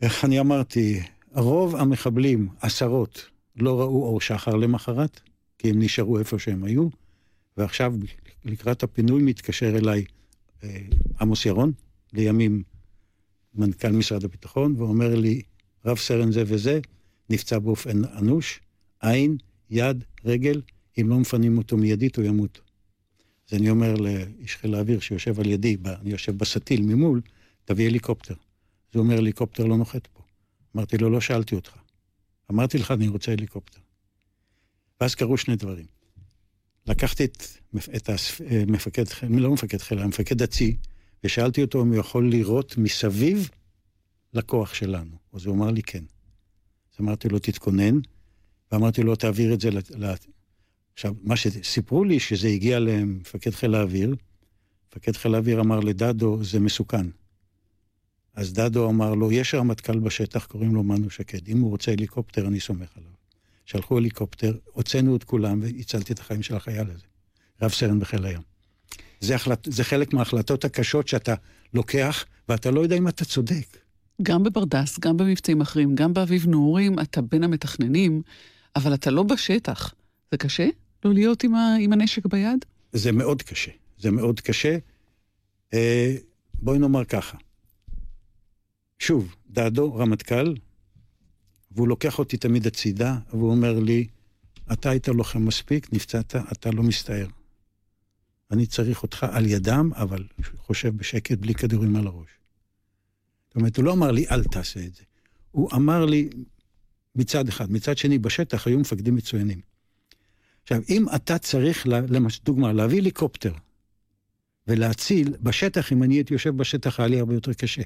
[0.00, 1.02] איך אני אמרתי,
[1.32, 5.20] רוב המחבלים, עשרות, לא ראו אור שחר למחרת,
[5.58, 6.88] כי הם נשארו איפה שהם היו,
[7.56, 7.94] ועכשיו
[8.44, 10.04] לקראת הפינוי מתקשר אליי
[11.20, 11.72] עמוס ירון,
[12.12, 12.62] לימים
[13.54, 15.42] מנכ"ל משרד הביטחון, ואומר לי,
[15.84, 16.80] רב סרן זה וזה,
[17.30, 18.60] נפצע באופן אנוש,
[19.00, 19.36] עין,
[19.70, 20.62] יד, רגל,
[21.00, 22.60] אם לא מפנים אותו מיידית הוא ימות.
[23.48, 27.20] אז אני אומר לאיש חיל האוויר שיושב על ידי, אני יושב בסטיל ממול,
[27.64, 28.34] תביא הליקופטר.
[28.34, 30.22] אז הוא אומר, הליקופטר לא נוחת פה.
[30.76, 31.76] אמרתי לו, לא שאלתי אותך.
[32.50, 33.80] אמרתי לך, אני רוצה הליקופטר.
[35.00, 35.95] ואז קרו שני דברים.
[36.86, 37.42] לקחתי את,
[37.96, 38.10] את
[38.50, 40.76] המפקד, לא מפקד חיל, המפקד הצי,
[41.24, 43.50] ושאלתי אותו אם הוא יכול לירות מסביב
[44.34, 45.16] לכוח שלנו.
[45.32, 46.04] אז הוא אמר לי כן.
[46.94, 47.98] אז אמרתי לו, תתכונן,
[48.72, 49.78] ואמרתי לו, תעביר את זה ל...
[49.96, 50.14] ל...
[50.92, 54.14] עכשיו, מה שסיפרו לי, שזה הגיע למפקד חיל האוויר,
[54.90, 57.06] מפקד חיל האוויר אמר לדדו, זה מסוכן.
[58.34, 62.46] אז דדו אמר לו, יש רמטכ"ל בשטח, קוראים לו מנו שקד, אם הוא רוצה הליקופטר,
[62.46, 63.15] אני סומך עליו.
[63.66, 67.04] שלחו הליקופטר, הוצאנו את כולם והצלתי את החיים של החייל הזה.
[67.62, 68.40] רב סרן בחיל הים.
[69.20, 71.34] זה, החלט, זה חלק מההחלטות הקשות שאתה
[71.74, 73.76] לוקח, ואתה לא יודע אם אתה צודק.
[74.22, 78.22] גם בברדס, גם במבצעים אחרים, גם באביב נעורים, אתה בין המתכננים,
[78.76, 79.94] אבל אתה לא בשטח.
[80.30, 80.68] זה קשה?
[81.04, 82.64] לא להיות עם, ה, עם הנשק ביד?
[82.92, 83.70] זה מאוד קשה.
[83.98, 84.76] זה מאוד קשה.
[85.74, 86.16] אה,
[86.54, 87.36] בואי נאמר ככה.
[88.98, 90.54] שוב, דעדו רמטכ"ל,
[91.76, 94.06] והוא לוקח אותי תמיד הצידה, והוא אומר לי,
[94.72, 97.26] אתה היית לוחם מספיק, נפצעת, אתה לא מסתער.
[98.50, 100.24] אני צריך אותך על ידם, אבל
[100.58, 102.28] חושב בשקט, בלי כדורים על הראש.
[103.48, 105.02] זאת אומרת, הוא לא אמר לי, אל תעשה את זה.
[105.50, 106.28] הוא אמר לי,
[107.14, 107.72] מצד אחד.
[107.72, 109.60] מצד שני, בשטח היו מפקדים מצוינים.
[110.62, 113.52] עכשיו, אם אתה צריך, למשל, דוגמה, להביא הליקופטר
[114.66, 117.82] ולהציל, בשטח, אם אני הייתי יושב בשטח, היה לי הרבה יותר קשה.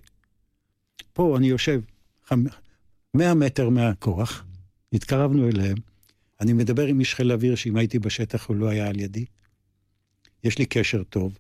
[1.13, 1.81] פה אני יושב
[3.15, 4.45] 100 מטר מהכוח,
[4.93, 5.77] התקרבנו אליהם,
[6.41, 9.25] אני מדבר עם איש חיל האוויר שאם הייתי בשטח הוא לא היה על ידי.
[10.45, 11.39] יש לי קשר טוב,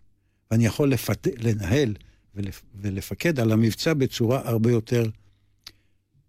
[0.50, 1.26] ואני יכול לפת...
[1.38, 1.94] לנהל
[2.34, 2.62] ולפ...
[2.74, 5.04] ולפקד על המבצע בצורה הרבה יותר,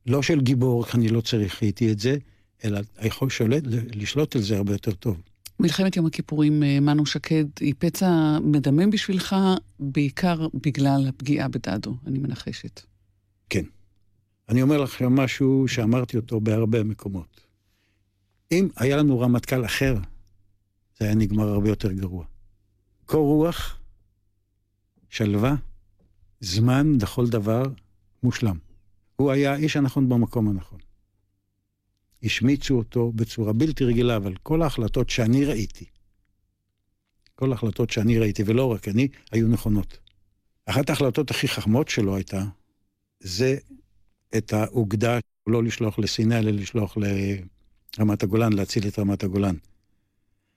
[0.06, 2.18] לא של גיבור, כי אני לא צריך איתי את זה,
[2.64, 3.64] אלא יכול שולט,
[3.96, 5.22] לשלוט על זה הרבה יותר טוב.
[5.60, 9.36] מלחמת יום הכיפורים, אה, מנו שקד, היא פצע מדמם בשבילך,
[9.80, 12.82] בעיקר בגלל הפגיעה בדדו, אני מנחשת.
[13.50, 13.64] כן.
[14.52, 17.42] אני אומר לכם משהו שאמרתי אותו בהרבה מקומות.
[18.52, 19.96] אם היה לנו רמטכ"ל אחר,
[21.00, 22.26] זה היה נגמר הרבה יותר גרוע.
[23.06, 23.80] קור רוח
[25.10, 25.56] שלווה,
[26.40, 27.64] זמן לכל דבר
[28.24, 28.58] מושלם.
[29.16, 30.80] הוא היה האיש הנכון במקום הנכון.
[32.24, 35.86] השמיצו אותו בצורה בלתי רגילה, אבל כל ההחלטות שאני ראיתי,
[37.36, 39.98] כל ההחלטות שאני ראיתי, ולא רק אני, היו נכונות.
[40.66, 42.44] אחת ההחלטות הכי חכמות שלו הייתה,
[43.20, 43.58] זה
[44.38, 46.98] את האוגדה, לא לשלוח לסיני, אלא לשלוח
[47.98, 49.56] לרמת הגולן, להציל את רמת הגולן.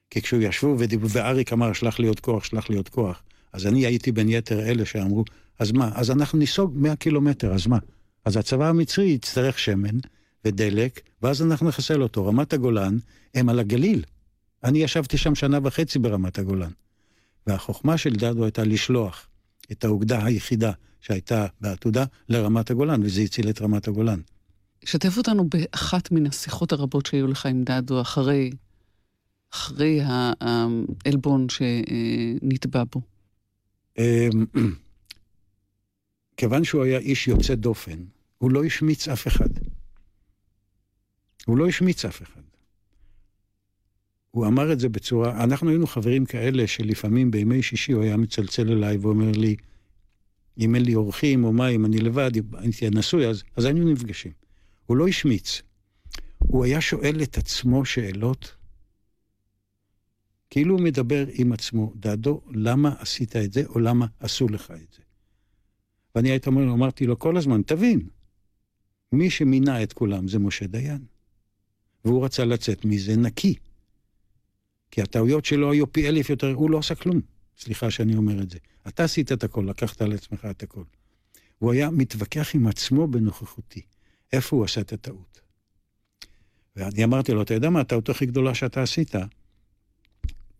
[0.09, 3.23] כי כשהוא ישבו ודיברו, ואריק אמר, שלח לי עוד כוח, שלח לי עוד כוח,
[3.53, 5.23] אז אני הייתי בין יתר אלה שאמרו,
[5.59, 5.91] אז מה?
[5.93, 7.77] אז אנחנו ניסוג 100 קילומטר, אז מה?
[8.25, 9.97] אז הצבא המצרי יצטרך שמן
[10.45, 12.27] ודלק, ואז אנחנו נחסל אותו.
[12.27, 12.97] רמת הגולן
[13.35, 14.03] הם על הגליל.
[14.63, 16.71] אני ישבתי שם שנה וחצי ברמת הגולן.
[17.47, 19.27] והחוכמה של דדו הייתה לשלוח
[19.71, 20.71] את האוגדה היחידה
[21.05, 24.19] שהייתה בעתודה לרמת הגולן, וזה הציל את רמת הגולן.
[24.85, 28.49] שתף אותנו באחת מן השיחות הרבות שהיו לך עם דדו אחרי,
[29.53, 33.01] אחרי העלבון שנתבע בו.
[33.97, 34.45] אמ,
[36.37, 37.99] כיוון שהוא היה איש יוצא דופן,
[38.37, 39.49] הוא לא השמיץ אף אחד.
[41.45, 42.41] הוא לא השמיץ אף אחד.
[44.31, 48.71] הוא אמר את זה בצורה, אנחנו היינו חברים כאלה שלפעמים בימי שישי הוא היה מצלצל
[48.71, 49.55] אליי ואומר לי,
[50.59, 53.91] אם אין לי אורחים או מה, אם אני לבד, אם הייתי נשוי, אז, אז היינו
[53.91, 54.31] נפגשים.
[54.85, 55.61] הוא לא השמיץ.
[56.39, 58.55] הוא היה שואל את עצמו שאלות,
[60.49, 64.93] כאילו הוא מדבר עם עצמו, דעדו, למה עשית את זה, או למה עשו לך את
[64.95, 65.01] זה.
[66.15, 68.07] ואני הייתי אומר, אמרתי לו כל הזמן, תבין,
[69.11, 71.05] מי שמינה את כולם זה משה דיין.
[72.05, 73.55] והוא רצה לצאת מזה נקי.
[74.91, 77.21] כי הטעויות שלו היו פי אלף יותר, הוא לא עשה כלום.
[77.57, 78.57] סליחה שאני אומר את זה.
[78.87, 80.83] אתה עשית את הכל, לקחת על עצמך את הכל.
[81.59, 83.81] הוא היה מתווכח עם עצמו בנוכחותי,
[84.33, 85.41] איפה הוא עשה את הטעות.
[86.75, 89.11] ואני אמרתי לו, אתה יודע מה הטעות הכי גדולה שאתה עשית?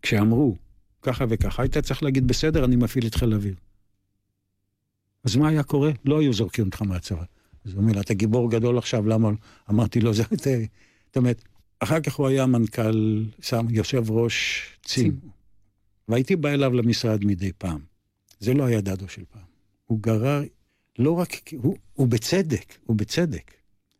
[0.02, 0.56] כשאמרו
[1.02, 3.54] ככה וככה, היית צריך להגיד, בסדר, אני מפעיל את חיל האוויר.
[5.24, 5.90] אז מה היה קורה?
[6.04, 7.24] לא היו זורקים אותך מהצבא.
[7.64, 9.30] אז הוא אומר אתה גיבור גדול עכשיו, למה?
[9.70, 11.42] אמרתי לו, זאת אומרת,
[11.80, 15.35] אחר כך הוא היה מנכ"ל, שם יושב ראש צים.
[16.08, 17.80] והייתי בא אליו למשרד מדי פעם.
[18.40, 19.42] זה לא היה דדו של פעם.
[19.86, 20.42] הוא גרר,
[20.98, 23.52] לא רק, הוא, הוא בצדק, הוא בצדק.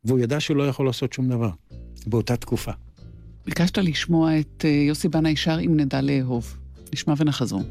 [0.04, 1.50] והוא ידע שהוא לא יכול לעשות שום דבר,
[2.06, 2.72] באותה תקופה.
[3.46, 6.56] ביקשת לשמוע את אה, יוסי בנאי שר אם נדע לאהוב.
[6.92, 7.62] נשמע ונחזור.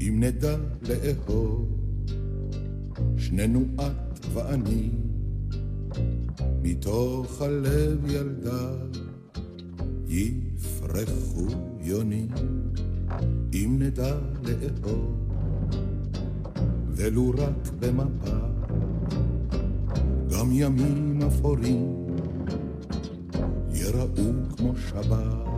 [0.00, 1.78] אם נדע לאהוב,
[3.18, 4.90] שנינו את ואני,
[6.62, 8.72] מתוך הלב ילדה,
[10.08, 11.46] יפרחו
[11.80, 12.28] יונים,
[13.54, 15.28] אם נדע לאהוב,
[16.88, 18.36] ולו רק במפה,
[20.30, 22.06] גם ימים אפורים
[23.74, 25.48] יראו כמו שבת.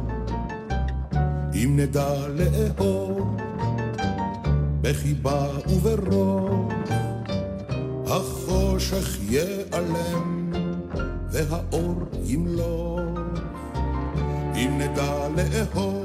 [1.55, 3.36] אם נדע לאהוב,
[4.80, 6.72] בחיבה וברוך,
[8.07, 10.53] החושך ייעלם
[11.30, 11.94] והאור
[12.24, 13.01] ימלוך.
[14.57, 15.99] אם נדע לאהוב,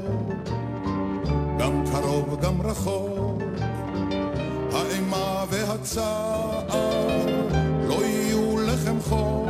[1.60, 3.42] גם קרוב גם רחוק,
[4.74, 6.62] האימה והצער
[7.88, 9.50] לא יהיו לחם חוק.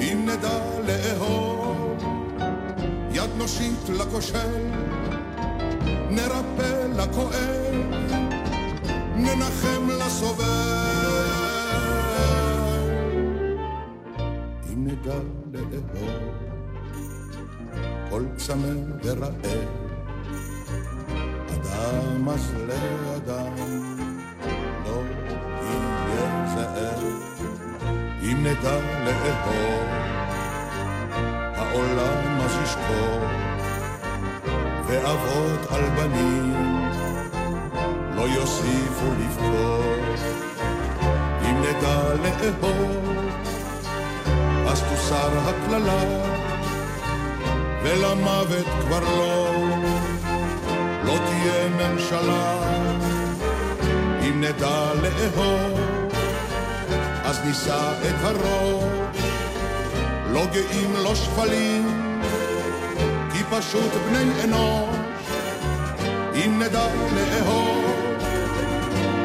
[0.00, 2.02] אם נדע לאהוב,
[3.12, 4.66] יד נושיט לכושל,
[6.10, 7.74] נרפא לכואב,
[9.16, 10.44] ננחם לסובל.
[14.72, 15.18] אם נדע
[15.52, 16.34] לאהוב,
[18.10, 19.89] כל צמא ורעב,
[21.90, 23.54] אדם אז לאדם
[24.84, 25.02] לא
[25.62, 27.04] יהיה זאב.
[28.22, 29.88] אם נדע לאהוב,
[31.56, 33.20] העולם אז ישקור,
[34.86, 36.54] ואבות על בנים
[38.16, 39.94] לא יוסיפו לבכור.
[41.42, 43.16] אם נדע לאהוב,
[44.66, 46.02] אז תוסר הקללה,
[47.82, 49.50] ולמוות כבר לא
[51.42, 52.58] תהיה ממשלה.
[54.22, 55.80] אם נדע לאהוב,
[57.24, 59.16] אז נישא את הראש,
[60.32, 62.20] לא גאים, לא שפלים,
[63.32, 64.96] כי פשוט בני אנוש.
[66.34, 67.84] אם נדע לאהוב,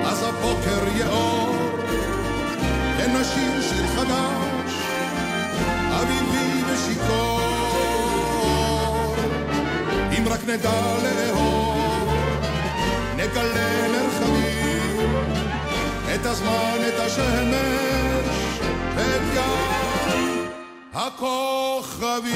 [0.05, 1.55] אז הבוקר יאור,
[2.97, 4.73] ונשיר שיר חדש,
[5.89, 7.39] אביבי ושיכור.
[10.17, 11.64] אם רק נדע לאהוב,
[13.35, 14.99] נגלה מרחבים,
[16.15, 18.59] את הזמן, את השמש,
[18.95, 20.47] ואת גן
[20.93, 22.35] הכוכבים.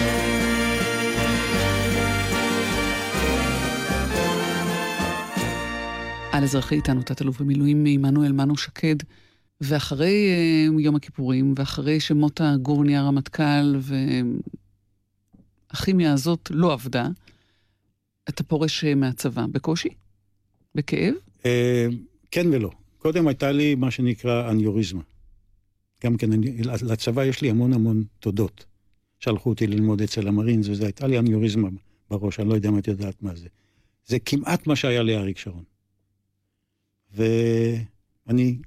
[6.32, 8.96] על אזרחי איתנו, תת-אלוף במילואים עמנואל מנו שקד,
[9.62, 10.30] ואחרי
[10.78, 13.76] uh, יום הכיפורים, ואחרי שמוטה גור נהיה רמטכ"ל,
[15.74, 17.08] והכימיה הזאת לא עבדה,
[18.30, 19.90] אתה פורש אה, מהצבא בקושי?
[20.76, 21.14] בכאב?
[21.46, 21.88] אה,
[22.32, 22.72] כן ולא.
[22.98, 25.02] קודם הייתה לי מה שנקרא אניוריזמה.
[26.04, 28.66] גם כן, אני, לצבא יש לי המון המון תודות.
[29.20, 31.70] שלחו אותי ללמוד אצל המרינס, וזו הייתה לי אניוריזמה
[32.10, 33.48] בראש, אני לא יודע אם את יודעת מה זה.
[34.08, 35.64] זה כמעט מה שהיה לאריק שרון.
[37.12, 38.58] ואני,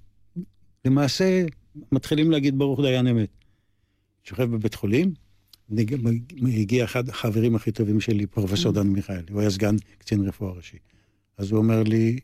[0.85, 1.45] למעשה,
[1.93, 3.29] מתחילים להגיד ברוך דיין אמת.
[4.25, 5.15] שוכב בבית חולים,
[6.43, 10.79] הגיע אחד החברים הכי טובים שלי, פרופסור דן מיכאלי, הוא היה סגן קצין רפואה ראשי.
[11.43, 12.19] אז הוא אומר לי,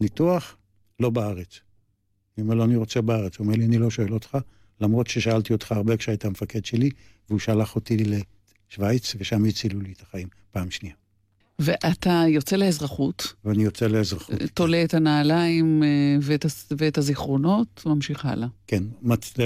[0.00, 0.56] ניתוח?
[1.00, 1.60] לא בארץ.
[2.36, 3.36] אני אומר לו, אני רוצה בארץ.
[3.36, 4.38] הוא אומר לי, אני לא שואל אותך,
[4.80, 6.90] למרות ששאלתי אותך הרבה כשהיית המפקד שלי,
[7.28, 10.94] והוא שלח אותי לשוויץ, ושם הצילו לי את החיים פעם שנייה.
[11.58, 13.34] ואתה יוצא לאזרחות.
[13.44, 14.42] ואני יוצא לאזרחות.
[14.54, 15.88] תולה את הנעליים אה,
[16.20, 16.46] ואת,
[16.78, 18.48] ואת הזיכרונות, ממשיך הלאה.
[18.66, 18.82] כן,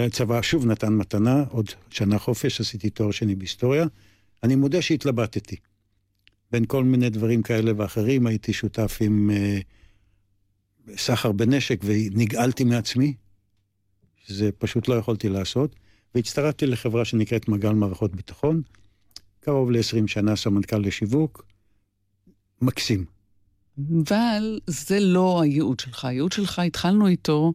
[0.06, 3.86] הצבא שוב נתן מתנה, עוד שנה חופש, עשיתי תואר שני בהיסטוריה.
[4.42, 5.56] אני מודה שהתלבטתי.
[6.51, 9.59] בין כל מיני דברים כאלה ואחרים, הייתי שותף עם אה,
[10.96, 13.14] סחר בנשק ונגאלתי מעצמי,
[14.16, 15.76] שזה פשוט לא יכולתי לעשות,
[16.14, 18.62] והצטרפתי לחברה שנקראת מגל מערכות ביטחון,
[19.40, 21.44] קרוב ל-20 שנה סמנכ"ל לשיווק,
[22.62, 23.05] מקסים.
[23.78, 26.05] אבל זה לא הייעוד שלך.
[26.05, 27.53] הייעוד שלך, התחלנו איתו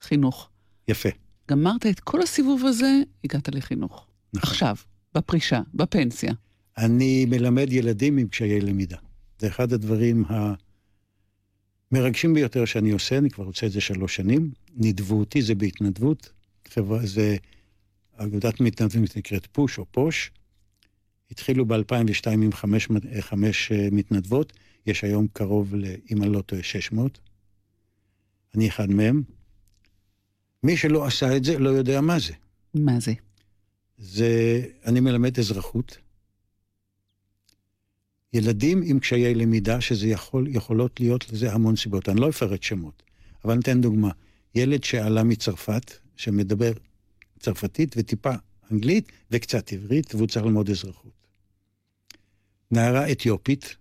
[0.00, 0.48] חינוך.
[0.88, 1.08] יפה.
[1.50, 4.06] גמרת את כל הסיבוב הזה, הגעת לחינוך.
[4.34, 4.50] נכון.
[4.50, 4.76] עכשיו,
[5.14, 6.32] בפרישה, בפנסיה.
[6.78, 8.96] אני מלמד ילדים עם קשיי למידה.
[9.38, 10.24] זה אחד הדברים
[11.92, 14.50] המרגשים ביותר שאני עושה, אני כבר עושה את זה שלוש שנים.
[14.76, 16.32] נדבו אותי, זה בהתנדבות.
[16.68, 17.36] חברה, זה
[18.16, 20.30] אגודת מתנדבים שנקראת פוש או פוש.
[21.30, 22.88] התחילו ב-2002 עם חמש,
[23.20, 24.52] חמש אה, מתנדבות,
[24.86, 25.74] יש היום קרוב,
[26.10, 27.18] אם אני לא טועה, 600.
[28.54, 29.22] אני אחד מהם.
[30.62, 32.32] מי שלא עשה את זה לא יודע מה זה.
[32.74, 33.12] מה זה?
[33.98, 35.98] זה, אני מלמד אזרחות.
[38.32, 42.08] ילדים עם קשיי למידה, שזה יכול, יכולות להיות לזה המון סיבות.
[42.08, 43.02] אני לא אפרט שמות,
[43.44, 44.10] אבל אתן דוגמה.
[44.54, 46.72] ילד שעלה מצרפת, שמדבר
[47.38, 48.32] צרפתית וטיפה
[48.72, 51.26] אנגלית וקצת עברית, והוא צריך ללמוד אזרחות.
[52.70, 53.76] נערה אתיופית,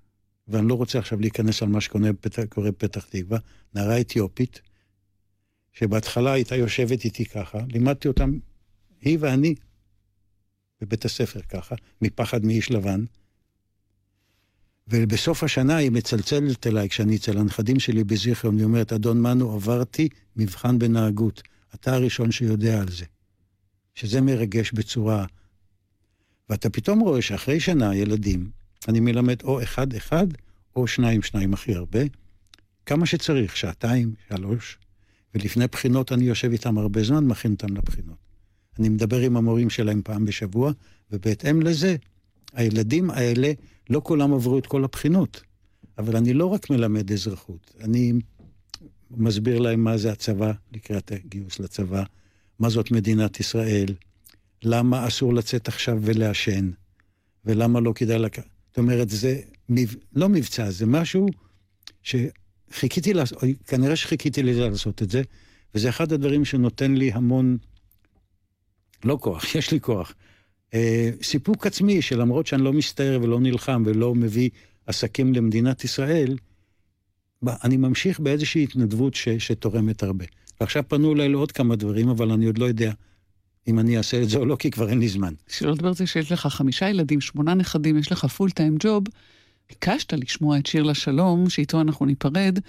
[0.47, 2.11] ואני לא רוצה עכשיו להיכנס על מה שקורה
[2.71, 3.39] בפתח תקווה,
[3.73, 4.61] נערה אתיופית,
[5.73, 8.39] שבהתחלה הייתה יושבת איתי ככה, לימדתי אותם,
[9.01, 9.55] היא ואני,
[10.81, 13.05] בבית הספר ככה, מפחד מאיש לבן,
[14.89, 20.09] ובסוף השנה היא מצלצלת אליי כשאני אצל הנכדים שלי בזיכרון, היא אומרת, אדון מנו, עברתי
[20.35, 21.41] מבחן בנהגות.
[21.75, 23.05] אתה הראשון שיודע על זה.
[23.95, 25.25] שזה מרגש בצורה...
[26.49, 28.49] ואתה פתאום רואה שאחרי שנה ילדים
[28.87, 30.27] אני מלמד או אחד-אחד,
[30.75, 31.99] או שניים-שניים הכי הרבה,
[32.85, 34.77] כמה שצריך, שעתיים, שלוש,
[35.35, 38.17] ולפני בחינות אני יושב איתם הרבה זמן, מכין אותם לבחינות.
[38.79, 40.71] אני מדבר עם המורים שלהם פעם בשבוע,
[41.11, 41.95] ובהתאם לזה,
[42.53, 43.51] הילדים האלה,
[43.89, 45.41] לא כולם עברו את כל הבחינות,
[45.97, 48.13] אבל אני לא רק מלמד אזרחות, אני
[49.11, 52.03] מסביר להם מה זה הצבא לקראת הגיוס לצבא,
[52.59, 53.93] מה זאת מדינת ישראל,
[54.63, 56.71] למה אסור לצאת עכשיו ולעשן,
[57.45, 58.47] ולמה לא כדאי לקחת.
[58.69, 59.95] זאת אומרת, זה מב...
[60.15, 61.27] לא מבצע, זה משהו
[62.03, 65.21] שחיכיתי לעשות, כנראה שחיכיתי לזה לעשות את זה,
[65.75, 67.57] וזה אחד הדברים שנותן לי המון,
[69.03, 70.13] לא כוח, יש לי כוח.
[70.73, 74.49] אה, סיפוק עצמי, שלמרות שאני לא מסתער ולא נלחם ולא מביא
[74.85, 76.37] עסקים למדינת ישראל,
[77.47, 80.25] אני ממשיך באיזושהי התנדבות ש, שתורמת הרבה.
[80.61, 82.91] ועכשיו פנו אליי לעוד כמה דברים, אבל אני עוד לא יודע
[83.67, 85.33] אם אני אעשה את זה או לא, כי כבר אין לי זמן.
[85.47, 89.03] שלא לדבר על זה שיש לך חמישה ילדים, שמונה נכדים, יש לך פול טיים ג'וב.
[89.69, 92.59] ביקשת לשמוע את שיר לשלום, שאיתו אנחנו ניפרד,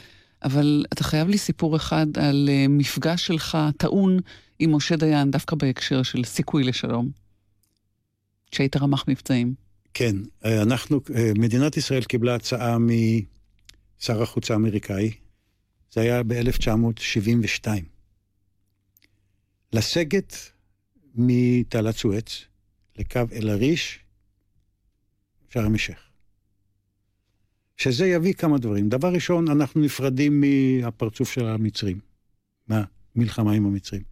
[0.42, 4.18] אבל אתה חייב לי סיפור אחד על uh, מפגש שלך טעון
[4.58, 7.19] עם משה דיין, דווקא בהקשר של סיכוי לשלום.
[8.50, 9.54] כשהיית רמ"ח מבצעים.
[9.94, 15.10] כן, אה, אנחנו, אה, מדינת ישראל קיבלה הצעה משר החוץ האמריקאי,
[15.92, 17.66] זה היה ב-1972.
[19.72, 20.36] לסגת
[21.14, 22.44] מתעלת סואץ
[22.98, 23.98] לקו אל-עריש,
[25.48, 26.10] שארם א-שייח.
[27.76, 28.88] שזה יביא כמה דברים.
[28.88, 32.00] דבר ראשון, אנחנו נפרדים מהפרצוף של המצרים,
[32.68, 34.02] מהמלחמה עם המצרים.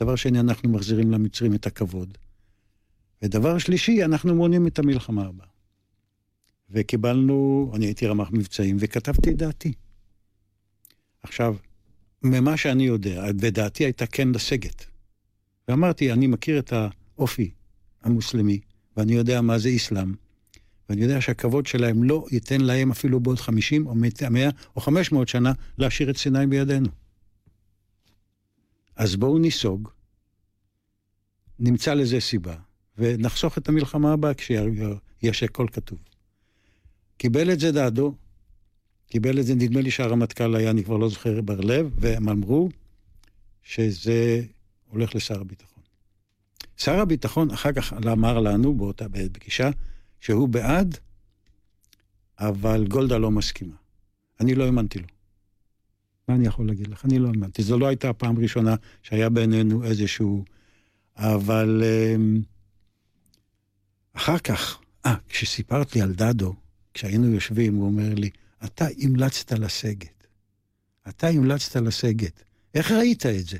[0.00, 2.18] דבר שני, אנחנו מחזירים למצרים את הכבוד.
[3.22, 5.46] ודבר שלישי, אנחנו מונים את המלחמה הבאה.
[6.70, 9.72] וקיבלנו, אני הייתי רמ"ח מבצעים, וכתבתי את דעתי.
[11.22, 11.56] עכשיו,
[12.22, 14.84] ממה שאני יודע, ודעתי הייתה כן לסגת.
[15.68, 17.50] ואמרתי, אני מכיר את האופי
[18.02, 18.60] המוסלמי,
[18.96, 20.14] ואני יודע מה זה אסלאם,
[20.88, 23.94] ואני יודע שהכבוד שלהם לא ייתן להם אפילו בעוד 50 או
[24.30, 26.88] 100 או 500 שנה להשאיר את סיני בידינו.
[28.96, 29.88] אז בואו ניסוג,
[31.58, 32.56] נמצא לזה סיבה,
[32.98, 35.98] ונחסוך את המלחמה הבאה כשיש הכל כתוב.
[37.16, 38.14] קיבל את זה דעדו,
[39.06, 42.68] קיבל את זה, נדמה לי שהרמטכ"ל היה, אני כבר לא זוכר, בר לב, והם אמרו
[43.62, 44.42] שזה
[44.88, 45.82] הולך לשר הביטחון.
[46.76, 49.70] שר הביטחון אחר כך אמר לנו באותה פגישה
[50.20, 50.98] שהוא בעד,
[52.38, 53.74] אבל גולדה לא מסכימה.
[54.40, 55.06] אני לא האמנתי לו.
[56.28, 57.04] מה אני יכול להגיד לך?
[57.04, 57.62] אני לא האמנתי.
[57.62, 60.44] זו לא הייתה הפעם הראשונה שהיה בינינו איזשהו...
[61.16, 62.42] אבל אמ,
[64.16, 66.54] אחר כך, אה, כשסיפרתי על דדו,
[66.94, 68.30] כשהיינו יושבים, הוא אומר לי,
[68.64, 70.26] אתה המלצת לסגת.
[71.08, 72.42] אתה המלצת לסגת.
[72.74, 73.58] איך ראית את זה?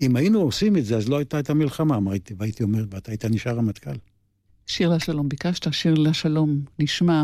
[0.00, 3.24] אם היינו עושים את זה, אז לא הייתה את המלחמה, אמרתי, והייתי אומר, ואתה היית
[3.24, 3.96] נשאר רמטכ"ל.
[4.66, 7.22] שיר לשלום ביקשת, שיר לשלום נשמע.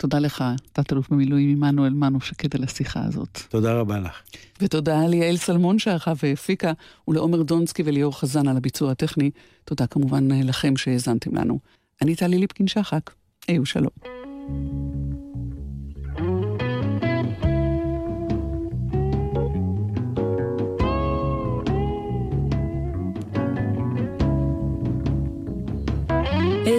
[0.00, 3.38] תודה לך, תת-אלוף במילואים עמנואל מנו שקד על השיחה הזאת.
[3.48, 4.22] תודה רבה לך.
[4.60, 6.72] ותודה ליעל סלמון שערכה והפיקה,
[7.08, 9.30] ולעומר דונסקי וליאור חזן על הביצוע הטכני.
[9.64, 11.58] תודה כמובן לכם שהאזנתם לנו.
[12.02, 13.10] אני טלי ליפקין-שחק,
[13.48, 15.19] היו שלום.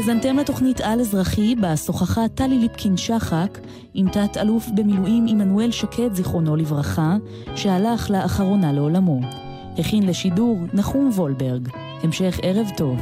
[0.01, 3.59] האזנתם לתוכנית על-אזרחי בה שוחחה טלי ליפקין-שחק
[3.93, 7.17] עם תת-אלוף במילואים עמנואל שקד, זיכרונו לברכה,
[7.55, 9.19] שהלך לאחרונה לעולמו.
[9.77, 11.67] הכין לשידור נחום וולברג.
[12.03, 12.99] המשך ערב טוב.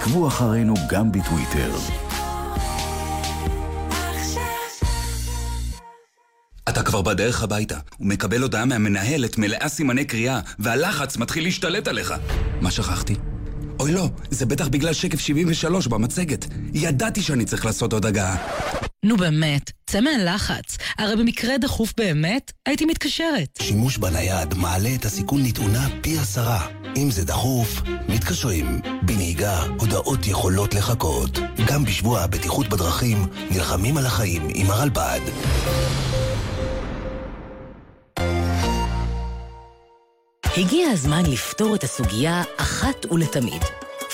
[0.00, 1.72] עקבו אחרינו גם בטוויטר.
[6.68, 12.14] אתה כבר בדרך הביתה, ומקבל הודעה מהמנהלת מלאה סימני קריאה, והלחץ מתחיל להשתלט עליך.
[12.60, 13.14] מה שכחתי?
[13.80, 16.46] אוי לא, זה בטח בגלל שקף 73 במצגת.
[16.74, 18.36] ידעתי שאני צריך לעשות עוד הגעה.
[19.04, 20.76] נו באמת, צא מהלחץ.
[20.98, 23.58] הרי במקרה דחוף באמת, הייתי מתקשרת.
[23.62, 26.66] שימוש בנייד מעלה את הסיכון לתאונה פי עשרה.
[26.96, 28.80] אם זה דחוף, מתקשרים.
[29.02, 31.38] בנהיגה, הודעות יכולות לחכות.
[31.66, 35.20] גם בשבוע הבטיחות בדרכים, נלחמים על החיים עם הרלב"ד.
[40.56, 43.62] הגיע הזמן לפתור את הסוגיה אחת ולתמיד.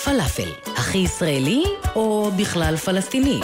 [0.05, 1.65] פלאפל, הכי ישראלי
[1.95, 3.41] או בכלל פלסטיני?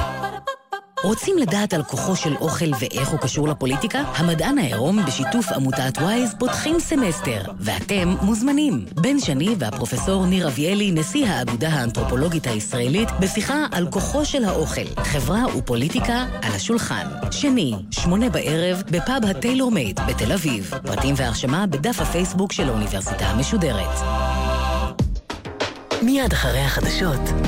[1.04, 3.98] רוצים לדעת על כוחו של אוכל ואיך הוא קשור לפוליטיקה?
[3.98, 8.84] המדען העירום בשיתוף עמותת וויז פותחים סמסטר, ואתם מוזמנים.
[8.94, 15.56] בן שני והפרופסור ניר אביאלי, נשיא האגודה האנתרופולוגית הישראלית, בשיחה על כוחו של האוכל, חברה
[15.56, 17.06] ופוליטיקה על השולחן.
[17.30, 20.70] שני, שמונה בערב, בפאב הטיילור מייד בתל אביב.
[20.86, 23.98] פרטים והרשמה בדף הפייסבוק של האוניברסיטה המשודרת.
[26.02, 27.20] מיד אחרי החדשות,